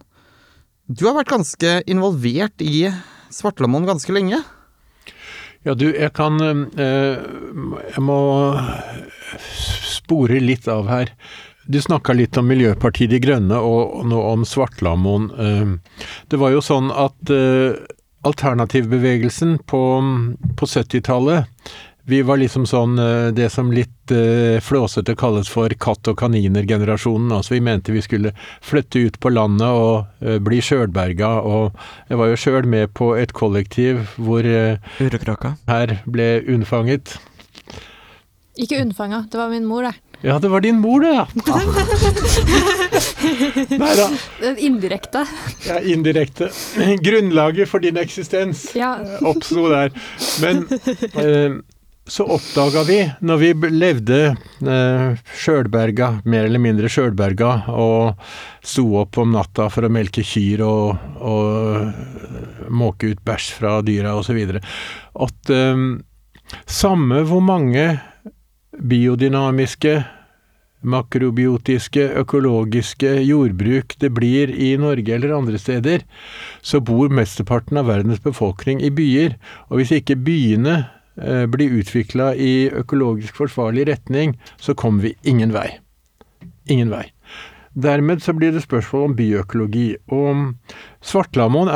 [0.88, 2.88] Du har vært ganske involvert i
[3.34, 4.39] Svartlamoen ganske lenge?
[5.63, 7.23] Ja, du, jeg kan eh,
[7.95, 8.19] Jeg må
[9.56, 11.13] spore litt av her.
[11.71, 15.29] Du snakka litt om Miljøpartiet De Grønne og nå om Svartlamoen.
[15.39, 17.79] Eh, det var jo sånn at eh,
[18.27, 19.82] alternativbevegelsen på,
[20.60, 21.47] på 70-tallet
[22.06, 22.98] vi var liksom sånn
[23.36, 24.12] det som litt
[24.66, 27.32] flåsete kalles for katt og kaniner-generasjonen.
[27.32, 30.06] Altså vi mente vi skulle flytte ut på landet og
[30.44, 31.72] bli sjølberga, og
[32.10, 34.44] jeg var jo sjøl med på et kollektiv hvor
[35.00, 35.56] Urekraka.
[35.72, 37.16] her ble unnfanget.
[38.60, 39.96] Ikke unnfanga, det var min mor, det.
[40.24, 41.26] Ja, det var din mor, det, ja.
[43.80, 44.06] Nei da.
[44.58, 45.26] Indirekte.
[45.68, 46.50] Ja, indirekte.
[47.04, 48.94] Grunnlaget for din eksistens Ja.
[49.26, 49.92] oppsto der.
[50.42, 50.63] Men
[51.16, 51.58] eh,
[52.08, 58.20] så oppdaga vi, når vi levde eh, sjølberga, mer eller mindre sjølberga, og
[58.63, 64.18] sto opp om natta for å melke kyr og, og måke ut bæsj fra dyra
[64.20, 64.42] osv.,
[65.24, 65.86] at eh,
[66.68, 67.86] samme hvor mange
[68.74, 70.02] biodynamiske,
[70.84, 76.04] makrobiotiske, økologiske jordbruk det blir i Norge eller andre steder,
[76.60, 79.38] så bor mesteparten av verdens befolkning i byer.
[79.72, 85.54] Og hvis ikke byene eh, blir utvikla i økologisk forsvarlig retning, så kommer vi ingen
[85.54, 85.67] vei.
[86.65, 87.04] Ingen vei.
[87.73, 89.95] Dermed så blir det spørsmål om bioøkologi.
[90.13, 90.54] Og
[91.02, 91.71] Svartlamoen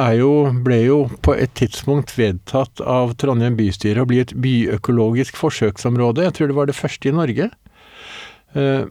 [0.65, 6.27] ble jo på et tidspunkt vedtatt av Trondheim bystyre å bli et byøkologisk forsøksområde.
[6.27, 7.49] Jeg tror det var det første i Norge.
[8.53, 8.85] Eh,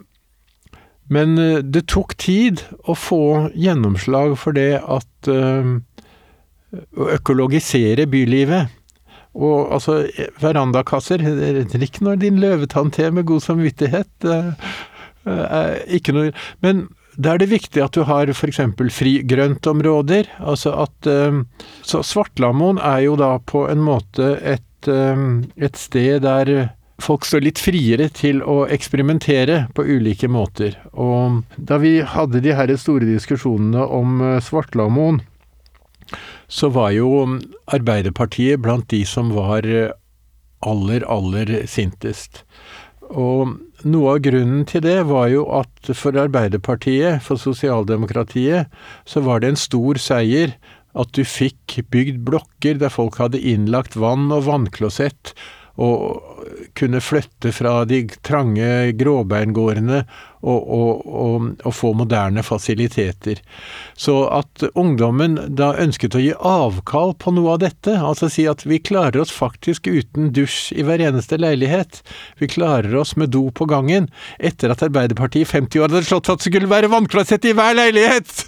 [1.07, 5.77] men eh, det tok tid å få gjennomslag for det at eh,
[6.77, 8.73] Å økologisere bylivet.
[9.37, 10.05] Og altså,
[10.41, 11.25] verandakasser
[11.73, 14.31] Drikk nå din løvetann-te med god samvittighet.
[15.93, 16.31] Ikke noe
[16.65, 18.61] Men da er det viktig at du har f.eks.
[18.93, 20.29] frigrøntområder.
[20.41, 21.09] Altså at
[21.85, 26.53] Så Svartlamoen er jo da på en måte et, et sted der
[27.03, 30.77] folk står litt friere til å eksperimentere på ulike måter.
[30.93, 35.23] Og da vi hadde de her store diskusjonene om Svartlamoen,
[36.49, 37.39] så var jo
[37.73, 39.67] Arbeiderpartiet blant de som var
[40.67, 42.45] aller, aller sintest.
[43.07, 43.53] Og
[43.87, 48.73] noe av grunnen til det var jo at for Arbeiderpartiet, for sosialdemokratiet,
[49.07, 50.57] så var det en stor seier
[50.97, 55.35] at du fikk bygd blokker der folk hadde innlagt vann og vannklosett,
[55.77, 56.23] og
[56.77, 60.03] kunne flytte fra de trange gråbeingårdene
[60.47, 63.41] og, og, og, og, få moderne fasiliteter.
[63.99, 68.65] Så at ungdommen da ønsket å gi avkall på noe av dette, altså si at
[68.69, 72.03] vi klarer oss faktisk uten dusj i hver eneste leilighet,
[72.41, 76.33] vi klarer oss med do på gangen, etter at Arbeiderpartiet i 50 år hadde slått
[76.33, 78.47] at det skulle være vannklosett i hver leilighet!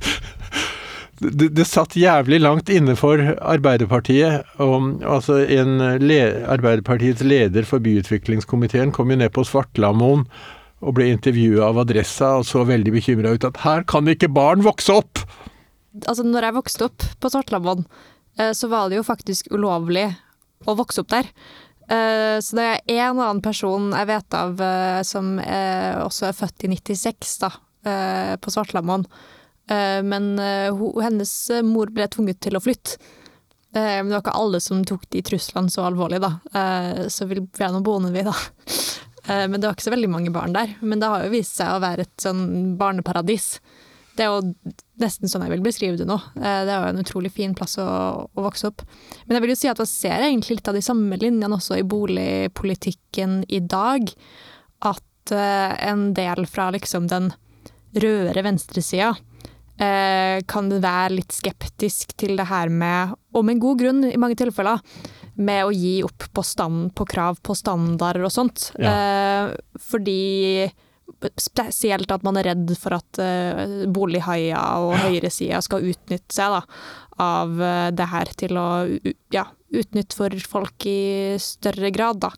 [1.21, 4.47] Det, det, satt jævlig langt inne for Arbeiderpartiet.
[4.63, 10.27] Og, altså en le, Arbeiderpartiets leder for byutviklingskomiteen kom jo ned på Svartlamoen
[10.79, 14.63] og ble intervjua av Adressa og så veldig bekymra ut at her kan ikke barn
[14.67, 15.25] vokse opp!
[16.07, 17.83] Altså, når jeg vokste opp på Svartlamoen,
[18.55, 20.07] så var det jo faktisk ulovlig
[20.71, 21.27] å vokse opp der.
[21.89, 24.63] Så det er en annen person jeg vet av
[25.09, 27.51] som også er født i 96, da,
[28.39, 29.38] på Svartlamoen Eh,
[30.03, 32.99] men eh, hennes eh, mor ble tvunget til å flytte.
[33.79, 36.31] Men det var ikke alle som tok de truslene så alvorlig, da.
[37.13, 38.33] Så vi ble nå boende, vi, da.
[39.53, 40.73] Men det var ikke så veldig mange barn der.
[40.81, 42.41] Men det har jo vist seg å være et sånn
[42.81, 43.59] barneparadis.
[44.17, 44.73] Det er jo
[45.05, 46.17] nesten sånn jeg vil beskrive det nå.
[46.41, 47.87] Det er jo en utrolig fin plass å,
[48.25, 48.83] å vokse opp.
[49.29, 51.77] Men jeg vil jo si at jeg ser egentlig litt av de samme linjene også
[51.77, 54.09] i boligpolitikken i dag.
[54.81, 57.31] At en del fra liksom den
[57.93, 59.25] rødere venstresida eh,
[59.79, 64.83] kan være litt skeptisk til det her med, og med god grunn i mange tilfeller,
[65.39, 68.71] med å gi opp på, stand, på krav på standarder og sånt.
[68.79, 68.93] Ja.
[68.93, 69.53] Eh,
[69.89, 70.69] fordi
[71.41, 76.61] spesielt at man er redd for at uh, bolighaier og høyresida skal utnytte seg da,
[77.25, 77.55] av
[77.97, 78.69] det her til å
[79.35, 82.21] ja, utnytte for folk i større grad.
[82.23, 82.31] Da.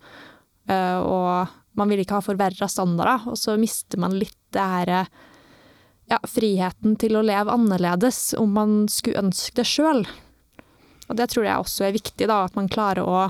[1.03, 4.95] Og man vil ikke ha forverra standarder, og så mister man litt det her
[6.11, 10.05] ja, friheten til å leve annerledes om man skulle ønske det sjøl.
[11.11, 13.27] Og det tror jeg også er viktig, da, at man klarer å,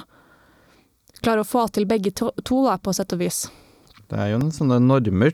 [1.21, 3.47] klarer å få til begge to, to da, på sett og vis.
[4.11, 5.33] Det er jo noen sånne normer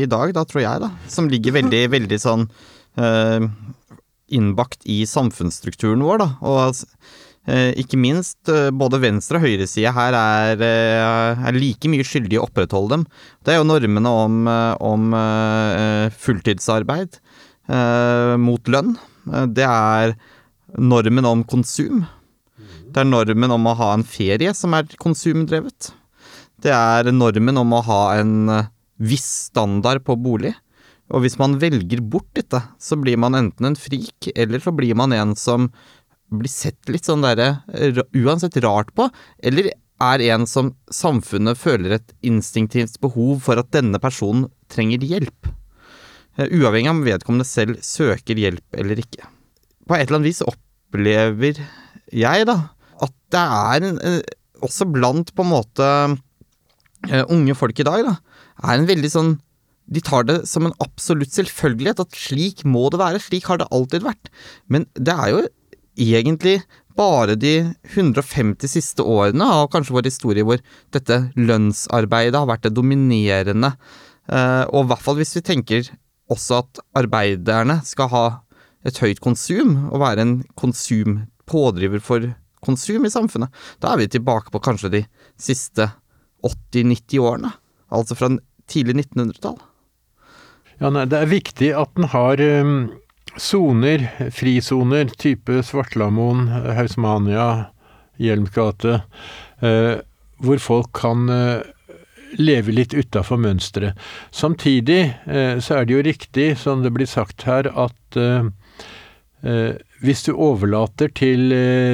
[0.00, 2.46] i dag, da, tror jeg, da, som ligger veldig, veldig sånn
[2.98, 3.48] eh,
[4.38, 6.30] innbakt i samfunnsstrukturen vår, da.
[6.46, 6.82] Og
[7.48, 12.40] ikke minst eh, både venstre- og høyresida her er, eh, er, like mye skyldige i
[12.42, 13.06] å opprettholde dem.
[13.44, 17.20] Det er jo normene om, eh, om eh, fulltidsarbeid
[18.40, 18.94] mot lønn.
[19.52, 20.14] Det er
[20.80, 22.06] normen om konsum.
[22.56, 25.90] Det er normen om å ha en ferie som er konsumdrevet.
[26.64, 28.48] Det er normen om å ha en
[28.96, 30.54] viss standard på bolig.
[31.12, 34.96] Og hvis man velger bort dette, så blir man enten en frik, eller så blir
[34.96, 35.68] man en som
[36.28, 37.62] blir sett litt sånn derre
[38.16, 39.08] uansett rart på,
[39.42, 45.50] eller er en som samfunnet føler et instinktivt behov for at denne personen trenger hjelp.
[46.38, 49.26] Eh, uavhengig av om vedkommende selv søker hjelp eller ikke.
[49.88, 51.58] På et eller annet vis opplever
[52.14, 52.56] jeg, da,
[53.02, 54.22] at det er en, eh,
[54.62, 55.90] også blant på en måte
[57.08, 58.16] eh, unge folk i dag, da,
[58.62, 59.36] er en veldig sånn
[59.88, 63.70] de tar det som en absolutt selvfølgelighet, at slik må det være, slik har det
[63.72, 64.28] alltid vært.
[64.68, 65.38] Men det er jo
[65.98, 66.60] egentlig
[66.98, 70.62] bare de 150 siste årene av kanskje vår historie hvor
[70.94, 73.74] dette lønnsarbeidet har vært det dominerende.
[74.26, 75.90] Eh, og i hvert fall hvis vi tenker
[76.32, 78.26] også at arbeiderne skal ha
[78.86, 82.28] et høyt konsum, og være en konsumpådriver for
[82.64, 83.50] konsum i samfunnet.
[83.82, 85.02] Da er vi tilbake på kanskje de
[85.40, 85.90] siste
[86.46, 87.52] 80-90 årene.
[87.94, 88.30] Altså fra
[88.70, 89.58] tidlig 1900-tall.
[90.78, 92.76] Ja, nei, det er viktig at den har um,
[93.36, 97.48] soner, frisoner, type Svartlamoen, Hausmania,
[98.18, 99.00] Hjelmsgate,
[99.62, 99.98] uh,
[100.42, 101.62] hvor folk kan uh,
[102.38, 103.98] leve litt utafor mønsteret.
[104.34, 108.22] Samtidig uh, så er det jo riktig, som det blir sagt her, at
[110.02, 111.52] hvis du overlater til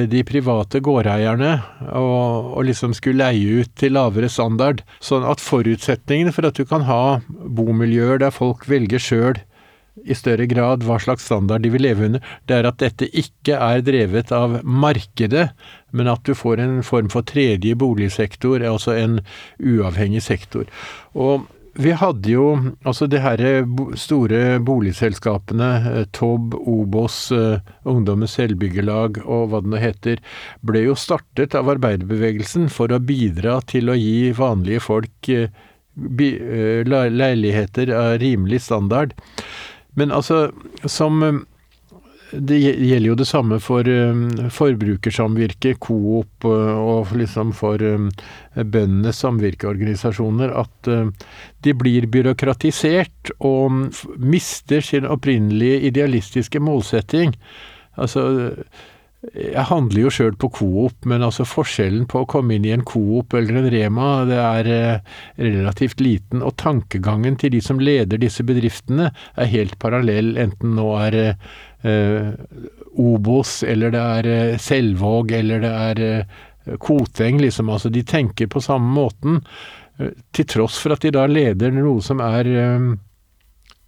[0.09, 1.51] de private gårdeierne
[1.93, 6.87] og, liksom skulle leie ut til lavere standard, sånn at forutsetningene for at du kan
[6.89, 9.37] ha bomiljøer der folk velger sjøl
[10.05, 13.57] i større grad hva slags standard de vil leve under, det er at dette ikke
[13.57, 15.49] er drevet av markedet,
[15.95, 19.19] men at du får en form for tredje boligsektor, altså en
[19.59, 20.69] uavhengig sektor.
[21.13, 22.45] Og vi hadde jo
[22.87, 23.41] altså de her
[23.99, 30.23] store boligselskapene, TOB, Tobb, Obos, uh, Ungdommens Selvbyggerlag og hva det nå heter,
[30.63, 35.31] ble jo startet av arbeiderbevegelsen for å bidra til å gi vanlige folk
[35.95, 39.13] leiligheter av rimelig standard.
[39.95, 40.49] Men altså,
[40.85, 41.21] som
[42.35, 43.87] det gjelder jo det samme for
[44.51, 50.89] forbrukersamvirket, Coop uh, og liksom for bøndenes samvirkeorganisasjoner, at
[51.63, 57.37] de blir byråkratisert og mister sin opprinnelige idealistiske målsetting.
[57.95, 58.51] Altså
[59.33, 62.85] jeg handler jo sjøl på Coop, men altså forskjellen på å komme inn i en
[62.87, 66.43] Coop eller en Rema, det er eh, relativt liten.
[66.45, 72.33] Og tankegangen til de som leder disse bedriftene er helt parallell, enten nå er eh,
[73.01, 77.69] Obos, eller det er eh, Selvåg, eller det er eh, Koteng, liksom.
[77.69, 79.41] Altså de tenker på samme måten.
[79.99, 82.93] Eh, til tross for at de da leder noe som er eh,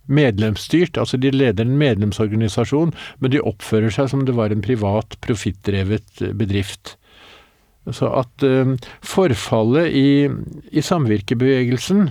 [0.07, 5.19] medlemsstyrt, altså de leder en medlemsorganisasjon, men de oppfører seg som det var en privat,
[5.23, 6.95] profittdrevet eh, bedrift.
[7.95, 10.27] Så at uh, forfallet i,
[10.75, 12.09] i, samvirkebevegelsen,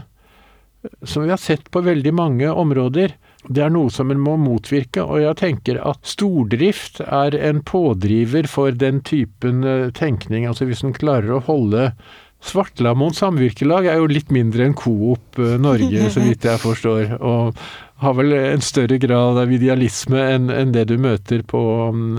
[1.04, 3.12] som vi har sett på veldig mange områder,
[3.46, 8.48] det er noe som en må motvirke, og jeg tenker at stordrift er en pådriver
[8.48, 9.60] for den typen
[9.94, 10.48] tenkning.
[10.48, 11.90] Altså hvis en klarer å holde
[12.46, 17.16] Svartlamoen samvirkelag er jo litt mindre enn Coop Norge, så vidt jeg forstår.
[17.18, 17.56] Og
[18.02, 21.62] har vel en større grad av idealisme enn en det du møter på,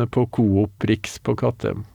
[0.09, 1.85] på Coop Rix på Kattem.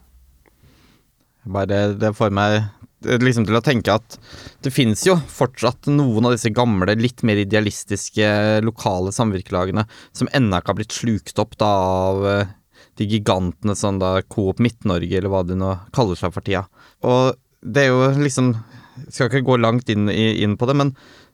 [1.42, 2.60] Bare det får meg
[3.02, 4.16] liksom til å tenke at
[4.62, 8.28] det finnes jo fortsatt noen av disse gamle, litt mer idealistiske
[8.62, 12.52] lokale samvirkelagene som ennå ikke har blitt slukt opp da av eh,
[13.00, 16.66] de gigantene som da Coop Midt-Norge, eller hva de nå kaller seg for tida.
[17.02, 18.54] Og det er jo liksom
[19.08, 20.90] Skal ikke gå langt inn, inn på det, men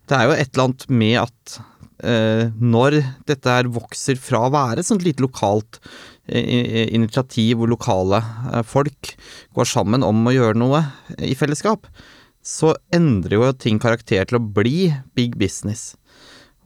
[0.08, 4.52] det er jo et eller annet med at eh, når dette her vokser fra å
[4.54, 5.80] være et sånt lite lokalt
[6.28, 8.20] eh, initiativ hvor lokale
[8.52, 9.14] eh, folk
[9.56, 10.84] går sammen om å gjøre noe
[11.18, 11.88] i fellesskap,
[12.44, 15.96] så endrer jo ting karakter til å bli big business.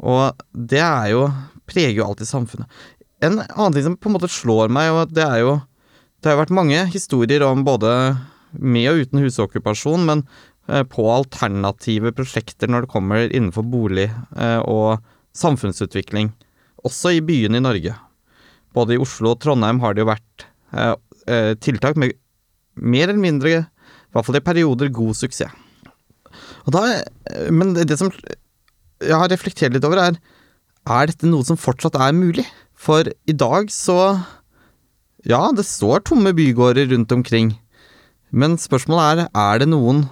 [0.02, 1.26] Og det er jo
[1.68, 2.80] preger jo alltid samfunnet.
[3.22, 5.60] En annen ting som på en måte slår meg, og det er jo
[6.22, 7.88] Det har vært mange historier om både
[8.54, 10.20] med og uten husokkupasjon, men
[10.68, 15.02] eh, på alternative prosjekter når det kommer innenfor bolig eh, og
[15.36, 16.32] samfunnsutvikling,
[16.84, 17.94] også i byene i Norge.
[18.76, 20.94] Både i Oslo og Trondheim har det jo vært eh,
[21.28, 22.16] eh, tiltak med
[22.76, 25.52] mer eller mindre, i hvert fall i perioder, god suksess.
[26.72, 26.84] Da,
[27.30, 28.12] eh, men det som
[29.02, 30.20] jeg har reflektert litt over, er
[30.90, 32.46] er dette noe som fortsatt er mulig?
[32.74, 34.24] For i dag så
[35.22, 37.52] Ja, det står tomme bygårder rundt omkring.
[38.32, 40.08] Men spørsmålet er er det noen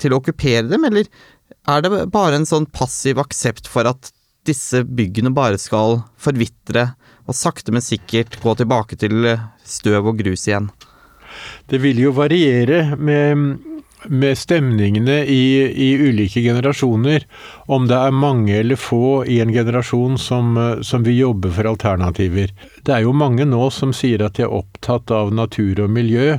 [0.00, 1.04] til å okkupere dem, eller
[1.68, 4.08] er det bare en sånn passiv aksept for at
[4.46, 6.90] disse byggene bare skal forvitre
[7.26, 9.32] og sakte, men sikkert gå tilbake til
[9.66, 10.70] støv og grus igjen?
[11.66, 13.58] Det vil jo variere med,
[14.08, 17.26] med stemningene i, i, ulike generasjoner.
[17.66, 20.54] Om det er mange eller få i en generasjon som,
[20.86, 22.54] som vil jobbe for alternativer.
[22.86, 26.36] Det er jo mange nå som sier at de er opptatt av natur og miljø.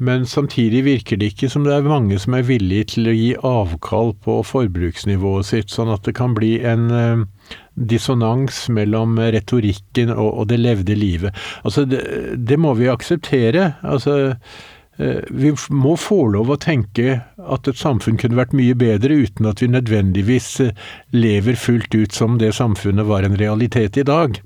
[0.00, 3.28] Men samtidig virker det ikke som det er mange som er villige til å gi
[3.44, 10.46] avkall på forbruksnivået sitt, sånn at det kan bli en uh, dissonans mellom retorikken og,
[10.48, 11.36] det levde livet.
[11.68, 12.00] Altså, det,
[12.48, 13.74] det må vi akseptere.
[13.84, 19.20] Altså, uh, vi må få lov å tenke at et samfunn kunne vært mye bedre
[19.20, 20.72] uten at vi nødvendigvis uh,
[21.12, 24.40] lever fullt ut som det samfunnet var en realitet i dag.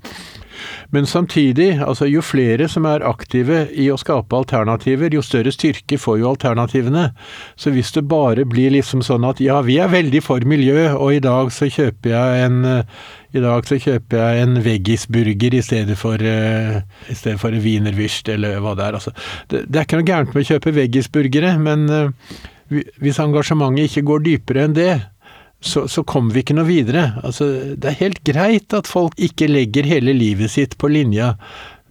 [0.95, 5.99] Men samtidig, altså jo flere som er aktive i å skape alternativer, jo større styrke
[6.01, 7.09] får jo alternativene.
[7.59, 11.17] Så hvis det bare blir liksom sånn at ja, vi er veldig for miljø, og
[11.17, 12.65] i dag så kjøper jeg en
[13.35, 16.77] i dag så kjøper jeg en veggisburger i stedet for, uh,
[17.11, 18.95] i stedet for en wienerwürst, eller hva det er.
[18.95, 19.11] Altså,
[19.51, 22.37] det, det, er ikke noe gærent med å kjøpe veggisburgere, men uh,
[23.03, 24.93] hvis engasjementet ikke går dypere enn det,
[25.61, 27.07] så, så kommer vi ikke noe videre.
[27.25, 31.33] Altså, det er helt greit at folk ikke legger hele livet sitt på linja,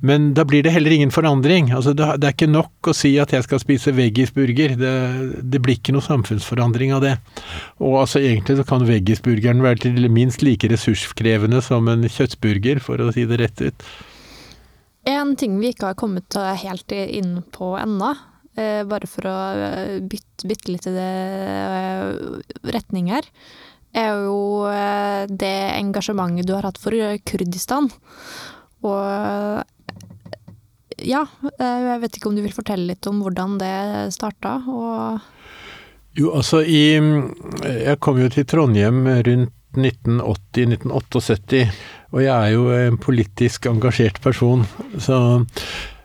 [0.04, 1.70] men da blir det heller ingen forandring.
[1.72, 4.74] Altså, det, det er ikke nok å si at jeg skal spise veggisburger.
[4.76, 4.94] Det,
[5.40, 7.14] det blir ikke noe samfunnsforandring av det.
[7.80, 13.00] Og altså, egentlig så kan veggisburgeren være til minst like ressurskrevende som en kjøttburger, for
[13.00, 13.86] å si det rett ut.
[15.08, 18.12] En ting vi ikke har kommet helt inn på ennå,
[18.88, 21.12] bare for å eh, bytte, bytte litt i det
[21.60, 22.10] eh,
[22.74, 23.26] retning her,
[23.94, 24.66] er jo
[25.30, 26.96] det engasjementet du har hatt for
[27.30, 27.86] Kurdistan.
[28.82, 29.62] Og
[30.98, 31.20] ja,
[31.60, 33.76] jeg vet ikke om du vil fortelle litt om hvordan det
[34.16, 34.56] starta,
[36.18, 41.64] Jo, altså i Jeg kom jo til Trondheim rundt 1980-1978,
[42.14, 44.62] og jeg er jo en politisk engasjert person,
[45.02, 45.18] så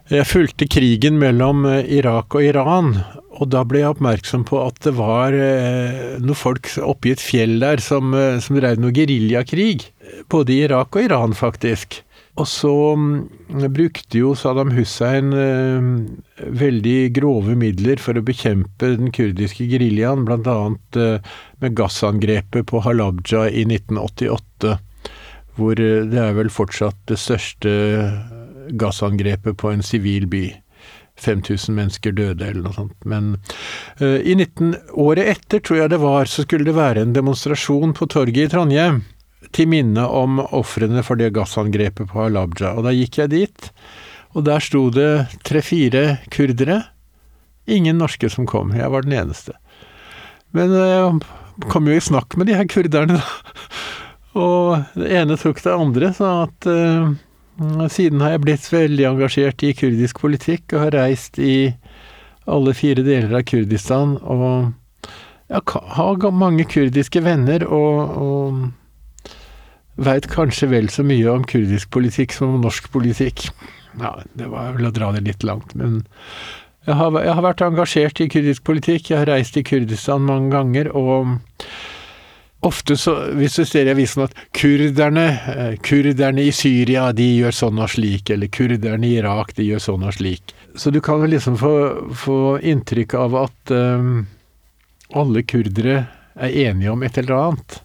[0.09, 2.95] jeg fulgte krigen mellom eh, Irak og Iran,
[3.37, 7.21] og da ble jeg oppmerksom på at det var eh, noen folk oppe i et
[7.21, 9.85] fjell der som, eh, som drev noe geriljakrig.
[10.31, 11.99] Både i Irak og Iran, faktisk.
[12.41, 15.29] Og så mm, brukte jo Saddam Hussein
[16.39, 20.55] veldig grove midler for å bekjempe den kurdiske geriljaen, bl.a.
[21.59, 24.77] med gassangrepet på Halabja i 1988.
[25.59, 27.73] Hvor det er vel fortsatt det største
[28.71, 30.47] gassangrepet på en sivil by.
[31.19, 32.95] 5000 mennesker døde, eller noe sånt.
[33.07, 33.33] Men
[33.99, 37.95] uh, i 19, året etter, tror jeg det var, så skulle det være en demonstrasjon
[37.97, 39.01] på torget i Trondheim
[39.55, 42.75] til minne om ofrene for det gassangrepet på Halabja.
[42.77, 43.69] Og da gikk jeg dit,
[44.35, 45.11] og der sto det
[45.47, 46.83] tre-fire kurdere.
[47.69, 49.55] Ingen norske som kom, jeg var den eneste.
[50.55, 53.25] Men jeg uh, kom jo i snakk med de her kurderne, da.
[54.39, 57.09] Og det ene tok det andre, sa at uh,
[57.91, 61.73] siden har jeg blitt veldig engasjert i kurdisk politikk og har reist i
[62.49, 64.15] alle fire deler av Kurdistan.
[64.23, 64.71] Og
[65.49, 69.33] jeg har mange kurdiske venner og, og
[69.99, 73.49] veit kanskje vel så mye om kurdisk politikk som om norsk politikk.
[73.99, 76.03] Ja, det var vel å dra det litt langt, men
[76.87, 79.11] jeg har, jeg har vært engasjert i kurdisk politikk.
[79.11, 80.87] Jeg har reist i Kurdistan mange ganger.
[80.95, 81.35] og
[82.61, 87.55] Ofte så, hvis du ser i avisen at kurderne, eh, kurderne i Syria de gjør
[87.55, 90.51] sånn og slik, eller kurderne i Irak de gjør sånn og slik.
[90.75, 91.73] Så du kan liksom få,
[92.19, 94.25] få inntrykk av at um,
[95.15, 96.01] alle kurdere
[96.35, 97.79] er enige om et eller annet.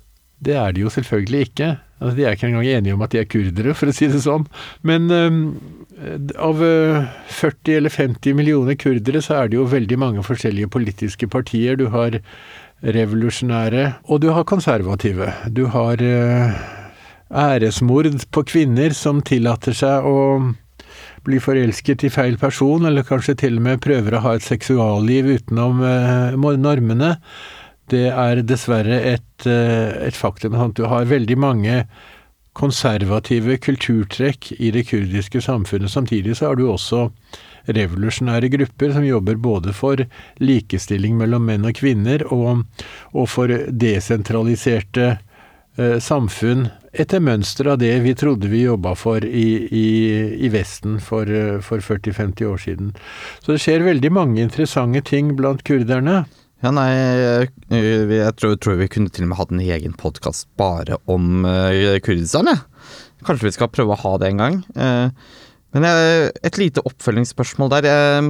[0.44, 1.70] Det er de jo selvfølgelig ikke.
[2.00, 4.24] Altså, de er ikke engang enige om at de er kurdere, for å si det
[4.26, 4.48] sånn.
[4.82, 5.40] Men um,
[6.34, 11.78] av 40 eller 50 millioner kurdere, så er det jo veldig mange forskjellige politiske partier.
[11.78, 12.18] Du har
[12.84, 15.30] revolusjonære, og du har konservative.
[15.48, 16.52] Du har eh,
[17.30, 20.18] æresmord på kvinner som tillater seg å
[21.24, 25.30] bli forelsket i feil person, eller kanskje til og med prøver å ha et seksualliv
[25.38, 27.14] utenom eh, normene.
[27.92, 30.56] Det er dessverre et, eh, et faktum.
[30.76, 31.84] Du har veldig mange
[32.54, 35.90] konservative kulturtrekk i det kurdiske samfunnet.
[35.90, 37.08] Samtidig så har du også
[37.66, 40.00] revolusjonære grupper som jobber både for
[40.42, 42.64] likestilling mellom menn og kvinner, og,
[43.12, 49.48] og for desentraliserte eh, samfunn etter mønster av det vi trodde vi jobba for i,
[49.66, 49.88] i,
[50.46, 51.26] i Vesten for,
[51.66, 52.94] for 40-50 år siden.
[53.42, 56.22] Så det skjer veldig mange interessante ting blant kurderne.
[56.64, 56.88] Ja, nei,
[57.68, 61.98] jeg tror, tror vi kunne til og med hatt en egen podkast bare om uh,
[62.00, 62.48] Kurdistan.
[63.24, 64.56] Kanskje vi skal prøve å ha det en gang.
[64.76, 65.34] Eh,
[65.74, 67.88] men et lite oppfølgingsspørsmål der.
[67.90, 68.28] Eh,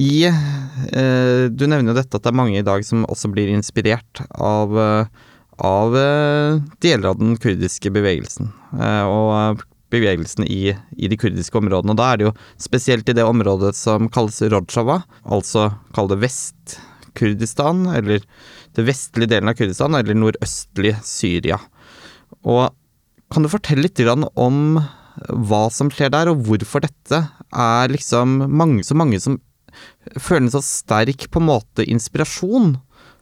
[0.00, 3.52] I eh, Du nevner jo dette at det er mange i dag som også blir
[3.52, 5.26] inspirert av, eh,
[5.60, 8.52] av eh, deler av den kurdiske bevegelsen.
[8.78, 11.94] Eh, og bevegelsen i, i, de kurdiske områdene.
[11.94, 16.20] Og da er det jo spesielt i det området som kalles Rojava, altså kall det
[16.22, 18.22] Vest-Kurdistan, eller
[18.78, 21.58] det vestlige delen av Kurdistan, eller nordøstlig Syria.
[22.46, 22.70] Og
[23.30, 24.00] kan du fortelle litt
[24.38, 24.80] om
[25.28, 29.40] hva som skjer der, og hvorfor dette er liksom mange, så mange som
[30.16, 32.78] føler en så sterk på en måte inspirasjon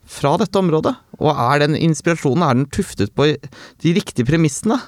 [0.09, 0.95] fra dette området?
[1.19, 4.79] Og er den inspirasjonen er den tuftet på de riktige premissene?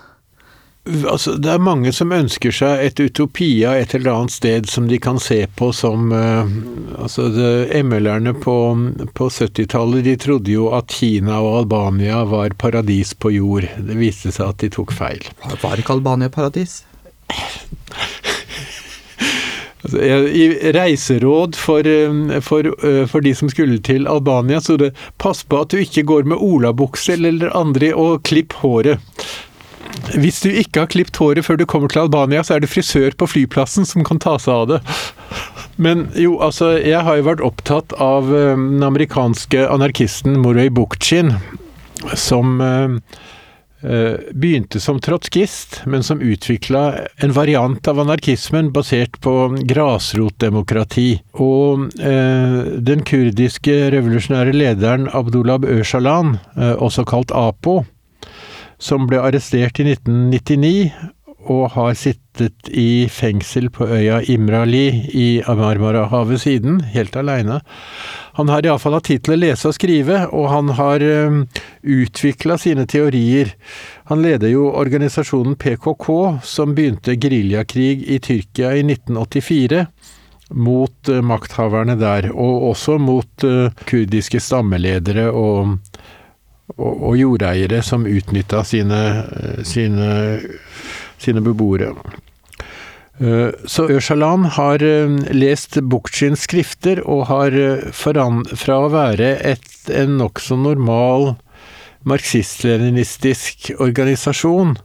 [0.89, 4.97] Altså, det er mange som ønsker seg et utopia et eller annet sted som de
[5.03, 6.49] kan se på som uh,
[6.97, 7.27] altså
[7.85, 8.55] ML-erne på,
[9.13, 13.69] på 70-tallet de trodde jo at Kina og Albania var paradis på jord.
[13.77, 15.29] Det viste seg at de tok feil.
[15.61, 16.81] Var ikke Albania paradis?
[19.95, 25.43] I reiseråd for, eh, for, eh, for, de som skulle til Albania, så det pass
[25.43, 29.01] på at du ikke går med olabukse eller andre og klipp håret.
[30.15, 33.15] Hvis du ikke har klippet håret før du kommer til Albania, så er det frisør
[33.19, 34.81] på flyplassen som kan ta seg av det.
[35.77, 41.35] Men jo, altså, jeg har jo vært opptatt av uh, den amerikanske anarkisten Morey Bookchin,
[42.15, 43.21] som uh, uh,
[43.81, 46.83] begynte som trotskist, men som utvikla
[47.25, 49.35] en variant av anarkismen basert på
[49.71, 51.09] grasrotdemokrati.
[51.41, 56.37] Og den kurdiske revolusjonære lederen Abdullah Øcalan,
[56.77, 57.81] også kalt APO,
[58.81, 60.91] som ble arrestert i 1999
[61.49, 64.87] og har sittet i fengsel på øya Imrali
[65.17, 67.61] i Marmarahavet siden, helt aleine.
[68.39, 71.43] Han har iallfall hatt tid til å lese og skrive, og han har um,
[71.83, 73.55] utvikla sine teorier.
[74.13, 76.07] Han leder jo organisasjonen PKK,
[76.45, 79.85] som begynte geriljakrig i Tyrkia i 1984
[80.51, 85.79] mot uh, makthaverne der, og også mot uh, kurdiske stammeledere og
[86.77, 89.01] og, og jordeiere som utnytta sine,
[89.67, 90.11] sine,
[91.21, 91.95] sine beboere.
[93.21, 99.67] Eh, så Ørshalan har eh, lest Bukhtins skrifter og har eh, fra å være et,
[99.93, 101.35] en nokså normal
[102.09, 104.79] marxist-leninistisk organisasjon,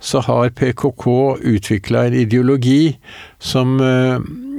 [0.00, 1.06] så har PKK
[1.54, 2.98] utvikla en ideologi
[3.40, 3.78] som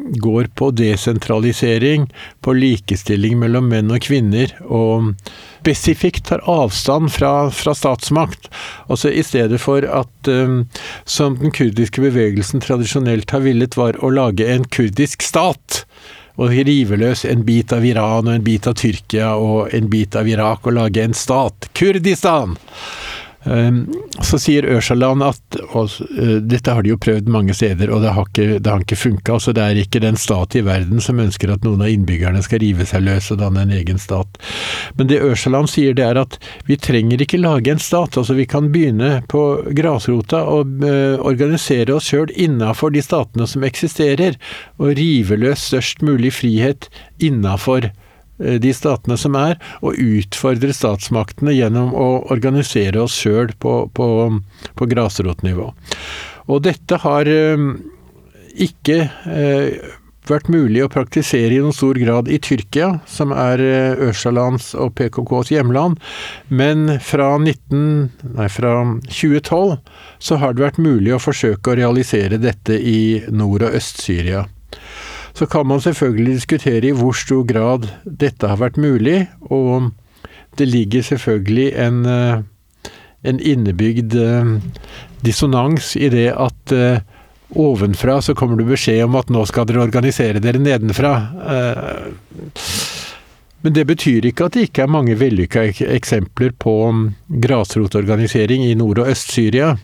[0.01, 2.07] går på desentralisering,
[2.41, 5.13] på likestilling mellom menn og kvinner, og
[5.61, 8.49] spesifikt tar avstand fra, fra statsmakt.
[8.89, 10.65] Altså I stedet for at, um,
[11.05, 15.83] som den kurdiske bevegelsen tradisjonelt har villet, var å lage en kurdisk stat.
[16.41, 20.15] Og rive løs en bit av Iran og en bit av Tyrkia og en bit
[20.17, 21.69] av Irak og lage en stat.
[21.77, 22.55] Kurdistan!
[23.43, 23.87] Ehm,
[24.21, 28.13] så sier Ørshaland at og, eh, dette har de jo prøvd mange steder, og det
[28.13, 29.33] har ikke, det ikke funka.
[29.33, 32.61] Altså, det er ikke den stat i verden som ønsker at noen av innbyggerne skal
[32.61, 34.37] rive seg løs og danne en egen stat.
[34.97, 36.37] Men det Ørshaland sier, det er at
[36.67, 38.17] vi trenger ikke lage en stat.
[38.17, 43.65] altså Vi kan begynne på grasrota og uh, organisere oss sjøl innafor de statene som
[43.65, 44.37] eksisterer,
[44.77, 46.89] og rive løs størst mulig frihet
[47.21, 48.00] innafor Eh,
[48.41, 54.07] de statene som er, og utfordre statsmaktene gjennom å organisere oss sjøl på, på,
[54.77, 55.71] på grasrotnivå.
[56.51, 57.65] Og dette har eh,
[58.65, 58.97] ikke
[59.29, 59.89] eh,
[60.29, 63.61] vært mulig å praktisere i noen stor grad i Tyrkia, som er
[64.09, 65.99] Ørstalans og PKKs hjemland,
[66.47, 68.75] men fra, 19, nei, fra
[69.07, 69.77] 2012
[70.21, 74.45] så har det vært mulig å forsøke å realisere dette i Nord- og Øst-Syria.
[75.33, 79.91] Så kan man selvfølgelig diskutere i hvor stor grad dette har vært mulig, og
[80.59, 82.43] det ligger selvfølgelig en, eh,
[83.23, 84.53] en innebygd eh,
[85.23, 86.99] dissonans i det at eh,
[87.55, 91.13] ovenfra så kommer det beskjed om at nå skal dere organisere dere nedenfra.
[93.61, 97.01] Men det betyr ikke at det ikke er mange vellykka eksempler på mm,
[97.43, 99.75] grasrotorganisering i Nord- og Øst-Syria.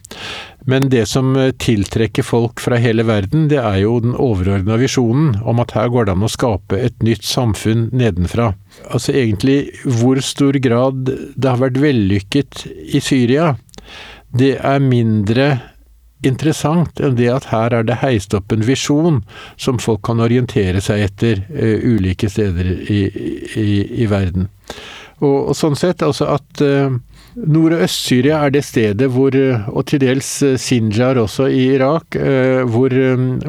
[0.67, 5.37] Men det som eh, tiltrekker folk fra hele verden, det er jo den overordna visjonen
[5.47, 8.51] om at her går det an å skape et nytt samfunn nedenfra.
[8.89, 13.53] Altså egentlig hvor stor grad det har vært vellykket i Syria,
[14.37, 15.51] det er mindre
[16.25, 19.21] interessant enn det at her er det heist opp en visjon
[19.61, 23.01] som folk kan orientere seg etter uh, ulike steder i,
[23.53, 23.69] i,
[24.03, 24.49] i verden.
[25.19, 26.97] Og, og, sånn sett, altså at uh,
[27.37, 29.35] Nord- og Øst-Syria er det stedet hvor,
[29.69, 32.17] og til dels Sinjar også i Irak,
[32.65, 32.95] hvor,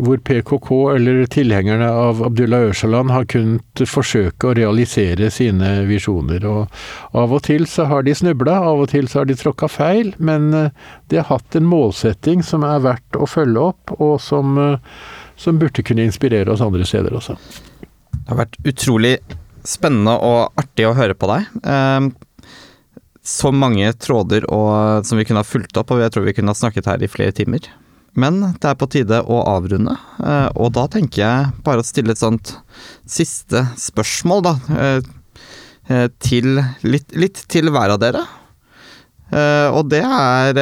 [0.05, 6.45] hvor PKK eller tilhengerne av Abdullah Øcalan har kunnet forsøke å realisere sine visjoner.
[6.45, 9.71] Og av og til så har de snubla, av og til så har de tråkka
[9.73, 14.61] feil, men de har hatt en målsetting som er verdt å følge opp, og som,
[15.41, 17.41] som burde kunne inspirere oss andre steder også.
[18.13, 19.17] Det har vært utrolig
[19.65, 22.19] spennende og artig å høre på deg
[23.29, 26.55] så mange tråder og, som vi kunne ha fulgt opp, og jeg tror vi kunne
[26.55, 27.69] ha snakket her i flere timer.
[28.19, 32.15] Men det er på tide å avrunde, eh, og da tenker jeg bare å stille
[32.15, 32.55] et sånt
[33.09, 34.55] siste spørsmål, da.
[34.75, 35.11] Eh,
[35.93, 38.27] eh, til litt, litt til hver av dere.
[39.29, 40.57] Og det er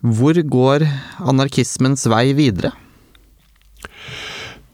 [0.00, 0.84] Hvor går
[1.20, 2.72] anarkismens vei videre?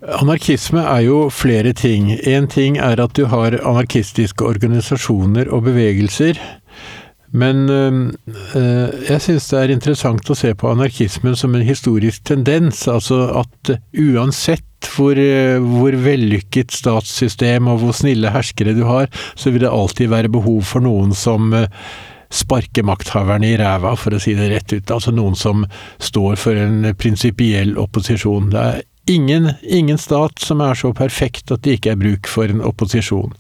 [0.01, 2.13] Anarkisme er jo flere ting.
[2.25, 6.39] Én ting er at du har anarkistiske organisasjoner og bevegelser.
[7.31, 12.83] Men øh, jeg syns det er interessant å se på anarkismen som en historisk tendens.
[12.91, 14.67] Altså at uansett
[14.97, 15.19] hvor,
[15.61, 20.63] hvor, vellykket statssystem og hvor snille herskere du har, så vil det alltid være behov
[20.67, 21.53] for noen som
[22.31, 24.93] sparker makthaverne i ræva, for å si det rett ut.
[24.95, 25.67] Altså noen som
[26.03, 28.53] står for en prinsipiell opposisjon.
[28.55, 32.51] Det er ingen, ingen, stat som er så perfekt at det ikke er bruk for
[32.51, 33.35] en opposisjon.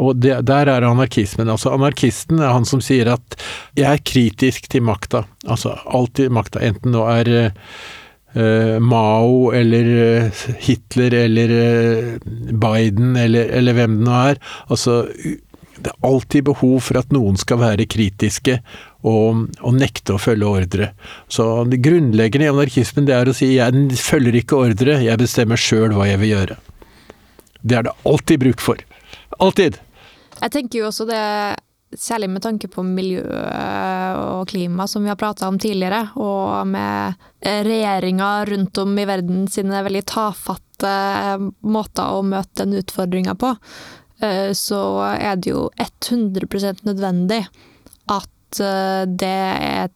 [0.00, 1.50] Og det, der er anarkismen.
[1.52, 3.36] Altså Anarkisten er han som sier at
[3.76, 5.24] 'jeg er kritisk til makta'.
[5.46, 6.60] Altså alltid makta.
[6.60, 7.52] Enten nå er
[8.36, 9.84] uh, Mao eller
[10.24, 12.18] uh, Hitler eller uh,
[12.52, 14.36] Biden eller, eller hvem det nå er.
[14.70, 15.08] Altså
[15.82, 18.58] det er alltid behov for at noen skal være kritiske
[19.02, 20.90] og, og nekte å følge ordre.
[21.28, 25.58] Så det grunnleggende i anarkismen det er å si jeg følger ikke ordre, jeg bestemmer
[25.58, 26.58] sjøl hva jeg vil gjøre.
[27.62, 28.78] Det er det alltid bruk for.
[29.38, 29.78] Alltid!
[30.40, 31.22] Jeg tenker jo også det
[31.92, 37.20] Særlig med tanke på miljø og klima, som vi har prata om tidligere, og med
[37.44, 40.94] regjeringa rundt om i verden sine veldig tafatte
[41.60, 43.52] måter å møte den utfordringa på,
[44.22, 47.42] Eh, så er det jo 100 nødvendig
[48.12, 49.90] at eh, det er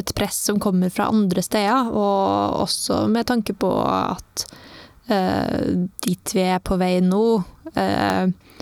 [0.00, 4.58] et press som kommer fra andre steder, og også med tanke på at eh,
[5.06, 7.42] dit vi er på vei nå,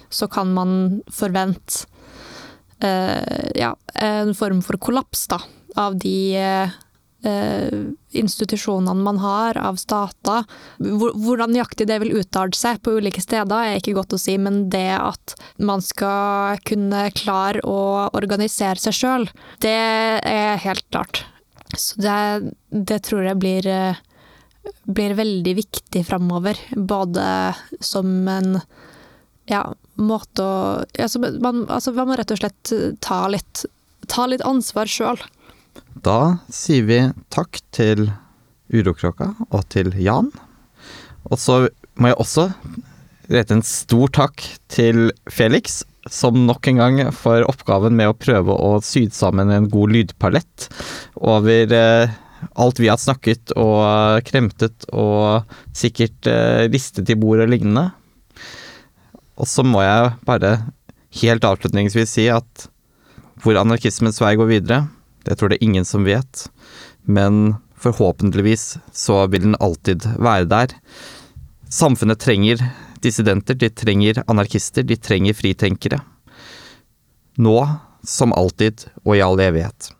[0.09, 0.71] så kan man
[1.13, 1.85] forvente
[3.55, 5.41] ja, en form for kollaps da,
[5.77, 6.41] av de
[7.23, 7.73] eh,
[8.11, 10.45] institusjonene man har av stater.
[10.81, 14.69] Hvordan nøyaktig det vil utarte seg på ulike steder er ikke godt å si, men
[14.73, 19.29] det at man skal kunne klare å organisere seg sjøl,
[19.63, 21.25] det er helt klart.
[21.77, 23.69] Så det, det tror jeg blir,
[24.85, 26.59] blir veldig viktig framover.
[26.77, 27.25] Både
[27.81, 28.61] som en
[29.51, 29.65] ja,
[30.01, 30.55] måte å
[30.99, 33.65] altså man, altså man må rett og slett ta litt,
[34.11, 35.21] ta litt ansvar sjøl.
[36.05, 37.01] Da sier vi
[37.33, 38.09] takk til
[38.71, 40.31] Urokråka og til Jan.
[41.31, 41.65] Og så
[42.01, 42.47] må jeg også
[43.31, 44.43] rette en stor takk
[44.73, 49.69] til Felix, som nok en gang får oppgaven med å prøve å sy sammen en
[49.71, 50.67] god lydpalett
[51.21, 52.15] over eh,
[52.55, 57.91] alt vi har snakket og kremtet og sikkert eh, ristet i bordet og lignende.
[59.41, 60.53] Og så må jeg bare
[61.23, 62.69] helt avslutningsvis si at
[63.41, 64.85] hvor anarkismens vei går videre,
[65.25, 66.47] det tror det er ingen som vet,
[67.09, 70.75] men forhåpentligvis så vil den alltid være der.
[71.73, 72.61] Samfunnet trenger
[73.01, 76.03] dissidenter, de trenger anarkister, de trenger fritenkere.
[77.41, 77.57] Nå
[78.05, 79.93] som alltid og i all evighet.